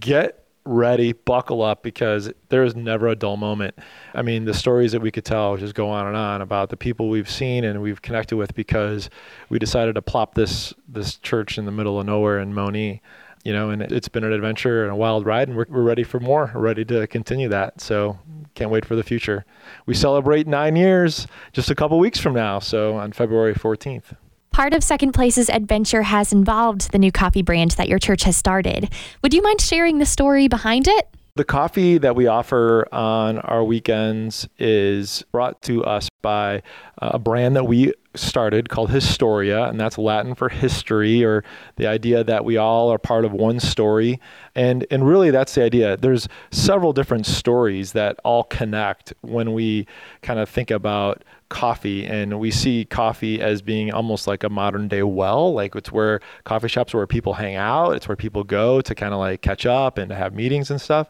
get 0.00 0.45
ready, 0.66 1.12
buckle 1.12 1.62
up 1.62 1.82
because 1.82 2.30
there 2.48 2.64
is 2.64 2.74
never 2.74 3.08
a 3.08 3.16
dull 3.16 3.36
moment. 3.36 3.74
I 4.14 4.22
mean, 4.22 4.44
the 4.44 4.54
stories 4.54 4.92
that 4.92 5.00
we 5.00 5.10
could 5.10 5.24
tell 5.24 5.56
just 5.56 5.74
go 5.74 5.88
on 5.88 6.06
and 6.06 6.16
on 6.16 6.42
about 6.42 6.70
the 6.70 6.76
people 6.76 7.08
we've 7.08 7.30
seen 7.30 7.64
and 7.64 7.82
we've 7.82 8.02
connected 8.02 8.36
with 8.36 8.54
because 8.54 9.08
we 9.48 9.58
decided 9.58 9.94
to 9.94 10.02
plop 10.02 10.34
this 10.34 10.74
this 10.88 11.16
church 11.16 11.58
in 11.58 11.64
the 11.64 11.72
middle 11.72 11.98
of 12.00 12.06
nowhere 12.06 12.38
in 12.40 12.52
Monee 12.52 13.00
you 13.46 13.52
know, 13.52 13.70
and 13.70 13.80
it's 13.80 14.08
been 14.08 14.24
an 14.24 14.32
adventure 14.32 14.82
and 14.82 14.90
a 14.90 14.96
wild 14.96 15.24
ride, 15.24 15.46
and 15.46 15.56
we're, 15.56 15.66
we're 15.68 15.82
ready 15.82 16.02
for 16.02 16.18
more, 16.18 16.50
we're 16.52 16.60
ready 16.60 16.84
to 16.84 17.06
continue 17.06 17.48
that. 17.48 17.80
So 17.80 18.18
can't 18.56 18.72
wait 18.72 18.84
for 18.84 18.96
the 18.96 19.04
future. 19.04 19.44
We 19.86 19.94
celebrate 19.94 20.48
nine 20.48 20.74
years 20.74 21.28
just 21.52 21.70
a 21.70 21.76
couple 21.76 21.96
weeks 22.00 22.18
from 22.18 22.34
now, 22.34 22.58
so 22.58 22.96
on 22.96 23.12
February 23.12 23.54
14th. 23.54 24.16
Part 24.56 24.72
of 24.72 24.82
Second 24.82 25.12
Place's 25.12 25.50
adventure 25.50 26.00
has 26.00 26.32
involved 26.32 26.90
the 26.90 26.98
new 26.98 27.12
coffee 27.12 27.42
brand 27.42 27.72
that 27.72 27.90
your 27.90 27.98
church 27.98 28.22
has 28.22 28.38
started. 28.38 28.90
Would 29.22 29.34
you 29.34 29.42
mind 29.42 29.60
sharing 29.60 29.98
the 29.98 30.06
story 30.06 30.48
behind 30.48 30.88
it? 30.88 31.10
The 31.34 31.44
coffee 31.44 31.98
that 31.98 32.16
we 32.16 32.26
offer 32.26 32.88
on 32.90 33.38
our 33.40 33.62
weekends 33.62 34.48
is 34.58 35.22
brought 35.30 35.60
to 35.64 35.84
us 35.84 36.08
by 36.22 36.62
uh, 37.02 37.10
a 37.12 37.18
brand 37.18 37.54
that 37.56 37.64
we 37.64 37.92
started 38.16 38.68
called 38.68 38.90
Historia, 38.90 39.64
and 39.64 39.80
that's 39.80 39.98
Latin 39.98 40.34
for 40.34 40.48
history, 40.48 41.24
or 41.24 41.44
the 41.76 41.86
idea 41.86 42.24
that 42.24 42.44
we 42.44 42.56
all 42.56 42.92
are 42.92 42.98
part 42.98 43.24
of 43.24 43.32
one 43.32 43.60
story. 43.60 44.20
And, 44.54 44.86
and 44.90 45.06
really, 45.06 45.30
that's 45.30 45.54
the 45.54 45.62
idea. 45.62 45.96
There's 45.96 46.28
several 46.50 46.92
different 46.92 47.26
stories 47.26 47.92
that 47.92 48.18
all 48.24 48.44
connect 48.44 49.12
when 49.20 49.52
we 49.52 49.86
kind 50.22 50.40
of 50.40 50.48
think 50.48 50.70
about 50.70 51.22
coffee 51.48 52.04
and 52.04 52.40
we 52.40 52.50
see 52.50 52.84
coffee 52.84 53.40
as 53.40 53.62
being 53.62 53.92
almost 53.92 54.26
like 54.26 54.42
a 54.42 54.50
modern 54.50 54.88
day 54.88 55.04
well 55.04 55.54
like 55.54 55.76
it's 55.76 55.92
where 55.92 56.20
coffee 56.42 56.66
shops 56.66 56.92
are 56.92 56.96
where 56.96 57.06
people 57.06 57.34
hang 57.34 57.54
out 57.54 57.92
it's 57.92 58.08
where 58.08 58.16
people 58.16 58.42
go 58.42 58.80
to 58.80 58.96
kind 58.96 59.14
of 59.14 59.20
like 59.20 59.42
catch 59.42 59.64
up 59.64 59.96
and 59.96 60.08
to 60.08 60.16
have 60.16 60.34
meetings 60.34 60.72
and 60.72 60.80
stuff 60.80 61.08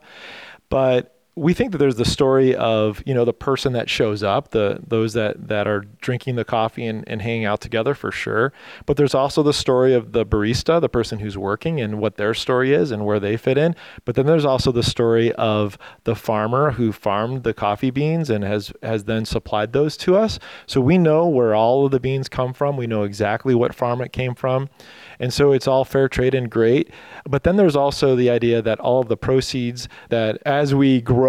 but 0.68 1.15
we 1.38 1.52
think 1.52 1.72
that 1.72 1.78
there's 1.78 1.96
the 1.96 2.04
story 2.06 2.56
of 2.56 3.02
you 3.04 3.12
know 3.12 3.26
the 3.26 3.32
person 3.32 3.74
that 3.74 3.90
shows 3.90 4.22
up 4.22 4.52
the 4.52 4.80
those 4.86 5.12
that 5.12 5.48
that 5.48 5.68
are 5.68 5.80
drinking 6.00 6.36
the 6.36 6.46
coffee 6.46 6.86
and, 6.86 7.06
and 7.06 7.20
hanging 7.20 7.44
out 7.44 7.60
together 7.60 7.94
for 7.94 8.10
sure. 8.10 8.54
But 8.86 8.96
there's 8.96 9.14
also 9.14 9.42
the 9.42 9.52
story 9.52 9.92
of 9.92 10.12
the 10.12 10.24
barista 10.24 10.80
the 10.80 10.88
person 10.88 11.18
who's 11.18 11.36
working 11.36 11.78
and 11.78 12.00
what 12.00 12.16
their 12.16 12.32
story 12.32 12.72
is 12.72 12.90
and 12.90 13.04
where 13.04 13.20
they 13.20 13.36
fit 13.36 13.58
in. 13.58 13.76
But 14.06 14.14
then 14.14 14.24
there's 14.24 14.46
also 14.46 14.72
the 14.72 14.82
story 14.82 15.30
of 15.32 15.76
the 16.04 16.14
farmer 16.14 16.70
who 16.70 16.90
farmed 16.90 17.42
the 17.42 17.52
coffee 17.52 17.90
beans 17.90 18.30
and 18.30 18.42
has 18.42 18.72
has 18.82 19.04
then 19.04 19.26
supplied 19.26 19.74
those 19.74 19.98
to 19.98 20.16
us. 20.16 20.38
So 20.66 20.80
we 20.80 20.96
know 20.96 21.28
where 21.28 21.54
all 21.54 21.84
of 21.84 21.92
the 21.92 22.00
beans 22.00 22.30
come 22.30 22.54
from. 22.54 22.78
We 22.78 22.86
know 22.86 23.02
exactly 23.02 23.54
what 23.54 23.74
farm 23.74 24.00
it 24.00 24.12
came 24.12 24.34
from. 24.34 24.70
And 25.18 25.32
so 25.32 25.52
it's 25.52 25.68
all 25.68 25.84
fair 25.84 26.08
trade 26.08 26.34
and 26.34 26.50
great. 26.50 26.90
But 27.28 27.42
then 27.42 27.56
there's 27.56 27.76
also 27.76 28.16
the 28.16 28.30
idea 28.30 28.62
that 28.62 28.80
all 28.80 29.00
of 29.00 29.08
the 29.08 29.16
proceeds 29.16 29.86
that 30.08 30.38
as 30.46 30.74
we 30.74 31.02
grow 31.02 31.25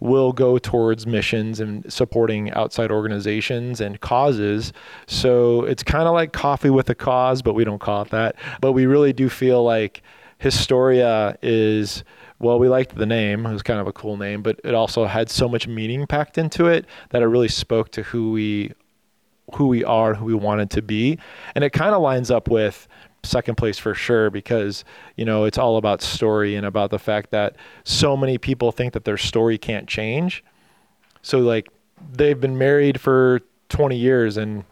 will 0.00 0.32
go 0.32 0.58
towards 0.58 1.06
missions 1.06 1.60
and 1.60 1.90
supporting 1.92 2.50
outside 2.52 2.90
organizations 2.90 3.80
and 3.80 4.00
causes. 4.00 4.72
So 5.06 5.64
it's 5.64 5.82
kind 5.82 6.08
of 6.08 6.14
like 6.14 6.32
coffee 6.32 6.70
with 6.70 6.90
a 6.90 6.94
cause, 6.94 7.42
but 7.42 7.54
we 7.54 7.64
don't 7.64 7.80
call 7.80 8.02
it 8.02 8.10
that. 8.10 8.36
But 8.60 8.72
we 8.72 8.86
really 8.86 9.12
do 9.12 9.28
feel 9.28 9.62
like 9.64 10.02
Historia 10.38 11.38
is 11.42 12.02
well, 12.42 12.58
we 12.58 12.68
liked 12.68 12.96
the 12.96 13.06
name. 13.06 13.46
It 13.46 13.52
was 13.52 13.62
kind 13.62 13.78
of 13.78 13.86
a 13.86 13.92
cool 13.92 14.16
name, 14.16 14.42
but 14.42 14.60
it 14.64 14.74
also 14.74 15.04
had 15.04 15.30
so 15.30 15.48
much 15.48 15.68
meaning 15.68 16.08
packed 16.08 16.36
into 16.36 16.66
it 16.66 16.86
that 17.10 17.22
it 17.22 17.26
really 17.26 17.46
spoke 17.46 17.92
to 17.92 18.02
who 18.02 18.32
we 18.32 18.72
who 19.54 19.68
we 19.68 19.84
are, 19.84 20.14
who 20.14 20.24
we 20.24 20.34
wanted 20.34 20.70
to 20.70 20.82
be. 20.82 21.18
And 21.54 21.62
it 21.62 21.70
kind 21.70 21.94
of 21.94 22.02
lines 22.02 22.30
up 22.30 22.48
with 22.48 22.88
second 23.24 23.56
place 23.56 23.78
for 23.78 23.94
sure 23.94 24.30
because 24.30 24.84
you 25.16 25.24
know 25.24 25.44
it's 25.44 25.58
all 25.58 25.76
about 25.76 26.02
story 26.02 26.56
and 26.56 26.66
about 26.66 26.90
the 26.90 26.98
fact 26.98 27.30
that 27.30 27.56
so 27.84 28.16
many 28.16 28.38
people 28.38 28.72
think 28.72 28.92
that 28.92 29.04
their 29.04 29.16
story 29.16 29.58
can't 29.58 29.88
change. 29.88 30.44
So 31.22 31.38
like 31.38 31.68
they've 32.12 32.40
been 32.40 32.58
married 32.58 33.00
for 33.00 33.40
20 33.68 33.96
years 33.96 34.36
and 34.36 34.64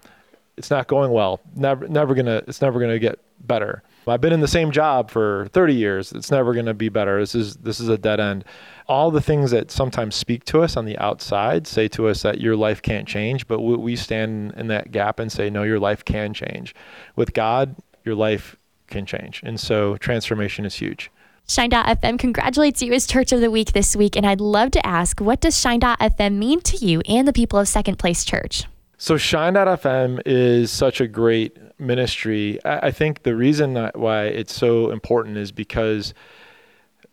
it's 0.56 0.70
not 0.70 0.88
going 0.88 1.12
well. 1.12 1.40
Never 1.54 1.88
never 1.88 2.14
gonna 2.14 2.42
it's 2.46 2.60
never 2.60 2.80
gonna 2.80 2.98
get 2.98 3.18
better. 3.40 3.82
I've 4.06 4.20
been 4.20 4.32
in 4.32 4.40
the 4.40 4.48
same 4.48 4.72
job 4.72 5.08
for 5.08 5.46
30 5.52 5.74
years. 5.74 6.10
It's 6.10 6.32
never 6.32 6.52
gonna 6.52 6.74
be 6.74 6.88
better. 6.88 7.20
This 7.20 7.34
is 7.34 7.54
this 7.56 7.78
is 7.78 7.88
a 7.88 7.96
dead 7.96 8.18
end. 8.18 8.44
All 8.88 9.12
the 9.12 9.20
things 9.20 9.52
that 9.52 9.70
sometimes 9.70 10.16
speak 10.16 10.44
to 10.46 10.62
us 10.62 10.76
on 10.76 10.84
the 10.84 10.98
outside 10.98 11.68
say 11.68 11.86
to 11.88 12.08
us 12.08 12.22
that 12.22 12.40
your 12.40 12.56
life 12.56 12.82
can't 12.82 13.06
change 13.06 13.46
but 13.46 13.60
we 13.60 13.94
stand 13.94 14.52
in 14.56 14.66
that 14.66 14.90
gap 14.90 15.20
and 15.20 15.30
say 15.30 15.48
no 15.48 15.62
your 15.62 15.78
life 15.78 16.04
can 16.04 16.34
change. 16.34 16.74
With 17.14 17.32
god 17.32 17.76
your 18.04 18.14
life 18.14 18.56
can 18.88 19.06
change. 19.06 19.42
And 19.44 19.58
so 19.58 19.96
transformation 19.96 20.64
is 20.64 20.76
huge. 20.76 21.10
Shine.fm 21.48 22.18
congratulates 22.18 22.80
you 22.80 22.92
as 22.92 23.06
Church 23.06 23.32
of 23.32 23.40
the 23.40 23.50
Week 23.50 23.72
this 23.72 23.96
week. 23.96 24.16
And 24.16 24.24
I'd 24.24 24.40
love 24.40 24.70
to 24.72 24.86
ask, 24.86 25.20
what 25.20 25.40
does 25.40 25.58
Shine.fm 25.58 26.36
mean 26.36 26.60
to 26.60 26.76
you 26.76 27.00
and 27.08 27.26
the 27.26 27.32
people 27.32 27.58
of 27.58 27.66
Second 27.66 27.98
Place 27.98 28.24
Church? 28.24 28.64
So, 28.98 29.16
Shine.fm 29.16 30.20
is 30.26 30.70
such 30.70 31.00
a 31.00 31.08
great 31.08 31.56
ministry. 31.80 32.58
I 32.64 32.90
think 32.90 33.22
the 33.22 33.34
reason 33.34 33.90
why 33.94 34.24
it's 34.26 34.54
so 34.54 34.90
important 34.90 35.38
is 35.38 35.50
because 35.50 36.12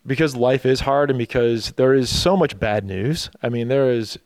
because 0.06 0.36
life 0.36 0.66
is 0.66 0.82
hard 0.82 1.10
and 1.10 1.18
because 1.18 1.72
there 1.74 1.94
is 1.94 2.10
so 2.10 2.38
much 2.38 2.60
bad 2.60 2.86
news. 2.86 3.30
I 3.42 3.50
mean, 3.50 3.68
there 3.68 3.92
is 3.92 4.20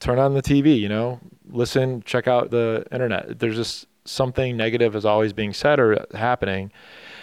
turn 0.00 0.18
on 0.18 0.34
the 0.34 0.42
TV, 0.42 0.78
you 0.78 0.88
know, 0.88 1.20
listen, 1.50 2.02
check 2.02 2.28
out 2.28 2.50
the 2.50 2.86
internet. 2.92 3.38
There's 3.38 3.56
just 3.56 3.86
something 4.08 4.56
negative 4.56 4.96
is 4.96 5.04
always 5.04 5.32
being 5.32 5.52
said 5.52 5.78
or 5.78 6.04
happening. 6.14 6.72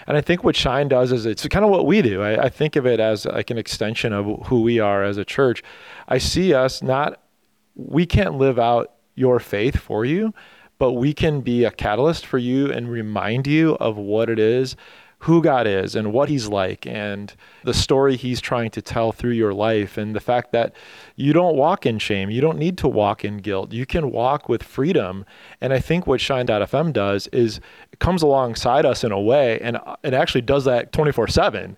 And 0.07 0.15
I 0.15 0.21
think 0.21 0.43
what 0.43 0.55
Shine 0.55 0.87
does 0.87 1.11
is 1.11 1.25
it's 1.25 1.47
kind 1.47 1.65
of 1.65 1.71
what 1.71 1.85
we 1.85 2.01
do. 2.01 2.21
I, 2.21 2.45
I, 2.45 2.49
think 2.49 2.75
of 2.75 2.85
it 2.85 2.99
as 2.99 3.25
like 3.25 3.49
an 3.49 3.57
extension 3.57 4.13
of 4.13 4.47
who 4.47 4.61
we 4.61 4.79
are 4.79 5.03
as 5.03 5.17
a 5.17 5.25
church. 5.25 5.63
I 6.07 6.19
see 6.19 6.53
us 6.53 6.83
not, 6.83 7.19
we 7.75 8.05
can't 8.05 8.37
live 8.37 8.59
out 8.59 8.93
your 9.15 9.39
faith 9.39 9.79
for 9.79 10.05
you, 10.05 10.33
but 10.77 10.93
we 10.93 11.13
can 11.13 11.41
be 11.41 11.63
a 11.63 11.71
catalyst 11.71 12.25
for 12.25 12.37
you 12.37 12.71
and 12.71 12.89
remind 12.89 13.47
you 13.47 13.75
of 13.75 13.97
what 13.97 14.29
it 14.29 14.37
is 14.37 14.75
who 15.25 15.41
God 15.41 15.65
is 15.65 15.95
and 15.95 16.13
what 16.13 16.29
He's 16.29 16.47
like 16.47 16.85
and 16.85 17.33
the 17.63 17.73
story 17.73 18.15
He's 18.15 18.39
trying 18.39 18.69
to 18.71 18.81
tell 18.81 19.11
through 19.11 19.31
your 19.31 19.53
life 19.53 19.97
and 19.97 20.15
the 20.15 20.19
fact 20.19 20.51
that 20.51 20.73
you 21.15 21.33
don't 21.33 21.55
walk 21.55 21.85
in 21.85 21.97
shame. 21.97 22.29
You 22.29 22.41
don't 22.41 22.59
need 22.59 22.77
to 22.79 22.87
walk 22.87 23.25
in 23.25 23.37
guilt. 23.37 23.73
You 23.73 23.87
can 23.87 24.11
walk 24.11 24.47
with 24.47 24.61
freedom. 24.61 25.25
And 25.61 25.73
I 25.73 25.79
think 25.79 26.05
what 26.05 26.21
Shine.fm 26.21 26.93
does 26.93 27.25
is 27.27 27.59
it 27.91 27.97
comes 27.97 28.21
alongside 28.21 28.85
us 28.85 29.03
in 29.03 29.11
a 29.11 29.19
way 29.19 29.59
and 29.61 29.79
it 30.03 30.13
actually 30.13 30.41
does 30.41 30.65
that 30.65 30.91
24 30.91 31.23
um, 31.23 31.29
7. 31.31 31.77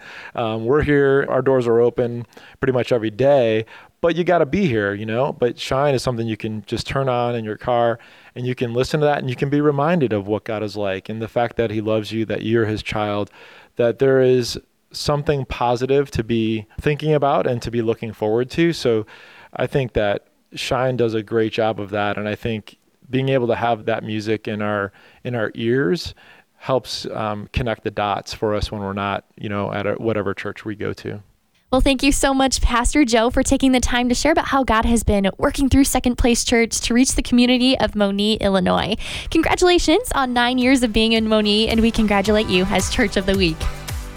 We're 0.65 0.81
here, 0.81 1.25
our 1.29 1.41
doors 1.41 1.67
are 1.67 1.79
open 1.79 2.25
pretty 2.59 2.73
much 2.73 2.91
every 2.91 3.11
day, 3.11 3.65
but 4.01 4.15
you 4.15 4.23
got 4.23 4.39
to 4.39 4.45
be 4.45 4.67
here, 4.67 4.93
you 4.93 5.05
know. 5.05 5.33
But 5.33 5.57
Shine 5.57 5.95
is 5.95 6.03
something 6.03 6.27
you 6.27 6.37
can 6.37 6.63
just 6.65 6.85
turn 6.85 7.09
on 7.09 7.35
in 7.35 7.45
your 7.45 7.57
car 7.57 7.99
and 8.37 8.45
you 8.45 8.53
can 8.53 8.71
listen 8.71 8.99
to 8.99 9.05
that 9.07 9.17
and 9.17 9.29
you 9.31 9.35
can 9.35 9.49
be 9.49 9.61
reminded 9.61 10.13
of 10.13 10.27
what 10.27 10.43
God 10.43 10.61
is 10.61 10.77
like 10.77 11.09
and 11.09 11.19
the 11.19 11.27
fact 11.27 11.55
that 11.55 11.71
He 11.71 11.81
loves 11.81 12.11
you, 12.11 12.23
that 12.25 12.43
you're 12.43 12.65
His 12.65 12.83
child, 12.83 13.31
that 13.77 13.97
there 13.97 14.21
is 14.21 14.59
something 14.91 15.43
positive 15.45 16.11
to 16.11 16.23
be 16.23 16.67
thinking 16.79 17.15
about 17.15 17.47
and 17.47 17.61
to 17.63 17.71
be 17.71 17.81
looking 17.81 18.13
forward 18.13 18.51
to. 18.51 18.73
So 18.73 19.07
I 19.53 19.65
think 19.65 19.93
that 19.93 20.27
Shine 20.53 20.97
does 20.97 21.15
a 21.15 21.23
great 21.23 21.51
job 21.51 21.79
of 21.79 21.89
that, 21.89 22.15
and 22.15 22.29
I 22.29 22.35
think 22.35 22.77
being 23.09 23.29
able 23.29 23.47
to 23.47 23.55
have 23.55 23.85
that 23.85 24.03
music 24.03 24.47
in 24.47 24.61
our 24.61 24.93
in 25.23 25.33
our 25.33 25.51
ears 25.55 26.13
helps 26.57 27.05
um, 27.07 27.49
connect 27.53 27.83
the 27.83 27.91
dots 27.91 28.33
for 28.33 28.53
us 28.53 28.71
when 28.71 28.81
we're 28.81 28.93
not, 28.93 29.25
you 29.35 29.49
know, 29.49 29.73
at 29.73 29.87
a, 29.87 29.93
whatever 29.93 30.33
church 30.33 30.63
we 30.63 30.75
go 30.75 30.93
to. 30.93 31.21
Well, 31.69 31.81
thank 31.81 32.01
you 32.01 32.13
so 32.13 32.33
much, 32.33 32.61
Pastor 32.61 33.03
Joe, 33.03 33.29
for 33.29 33.43
taking 33.43 33.73
the 33.73 33.81
time 33.81 34.07
to 34.07 34.15
share 34.15 34.31
about 34.31 34.47
how 34.47 34.63
God 34.63 34.85
has 34.85 35.03
been 35.03 35.29
working 35.37 35.67
through 35.67 35.83
Second 35.83 36.17
Place 36.17 36.45
Church 36.45 36.79
to 36.79 36.93
reach 36.93 37.15
the 37.15 37.21
community 37.21 37.77
of 37.77 37.93
Monee, 37.93 38.37
Illinois. 38.39 38.95
Congratulations 39.31 40.09
on 40.15 40.31
nine 40.31 40.59
years 40.59 40.81
of 40.81 40.93
being 40.93 41.11
in 41.11 41.27
Monee, 41.27 41.67
and 41.67 41.81
we 41.81 41.91
congratulate 41.91 42.47
you 42.47 42.63
as 42.69 42.89
Church 42.89 43.17
of 43.17 43.25
the 43.25 43.35
Week. 43.35 43.57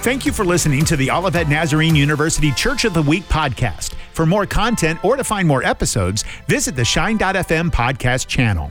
Thank 0.03 0.25
you 0.25 0.31
for 0.31 0.45
listening 0.45 0.85
to 0.85 0.97
the 0.97 1.11
Olivet 1.11 1.49
Nazarene 1.49 1.97
University 1.97 2.53
Church 2.53 2.85
of 2.85 2.95
the 2.95 3.03
Week 3.03 3.25
podcast. 3.25 3.95
For 4.13 4.25
more 4.25 4.47
content 4.47 5.05
or 5.05 5.17
to 5.17 5.25
find 5.25 5.49
more 5.49 5.65
episodes, 5.65 6.23
visit 6.47 6.77
the 6.77 6.85
Shine.fm 6.85 7.73
podcast 7.73 8.29
channel. 8.29 8.71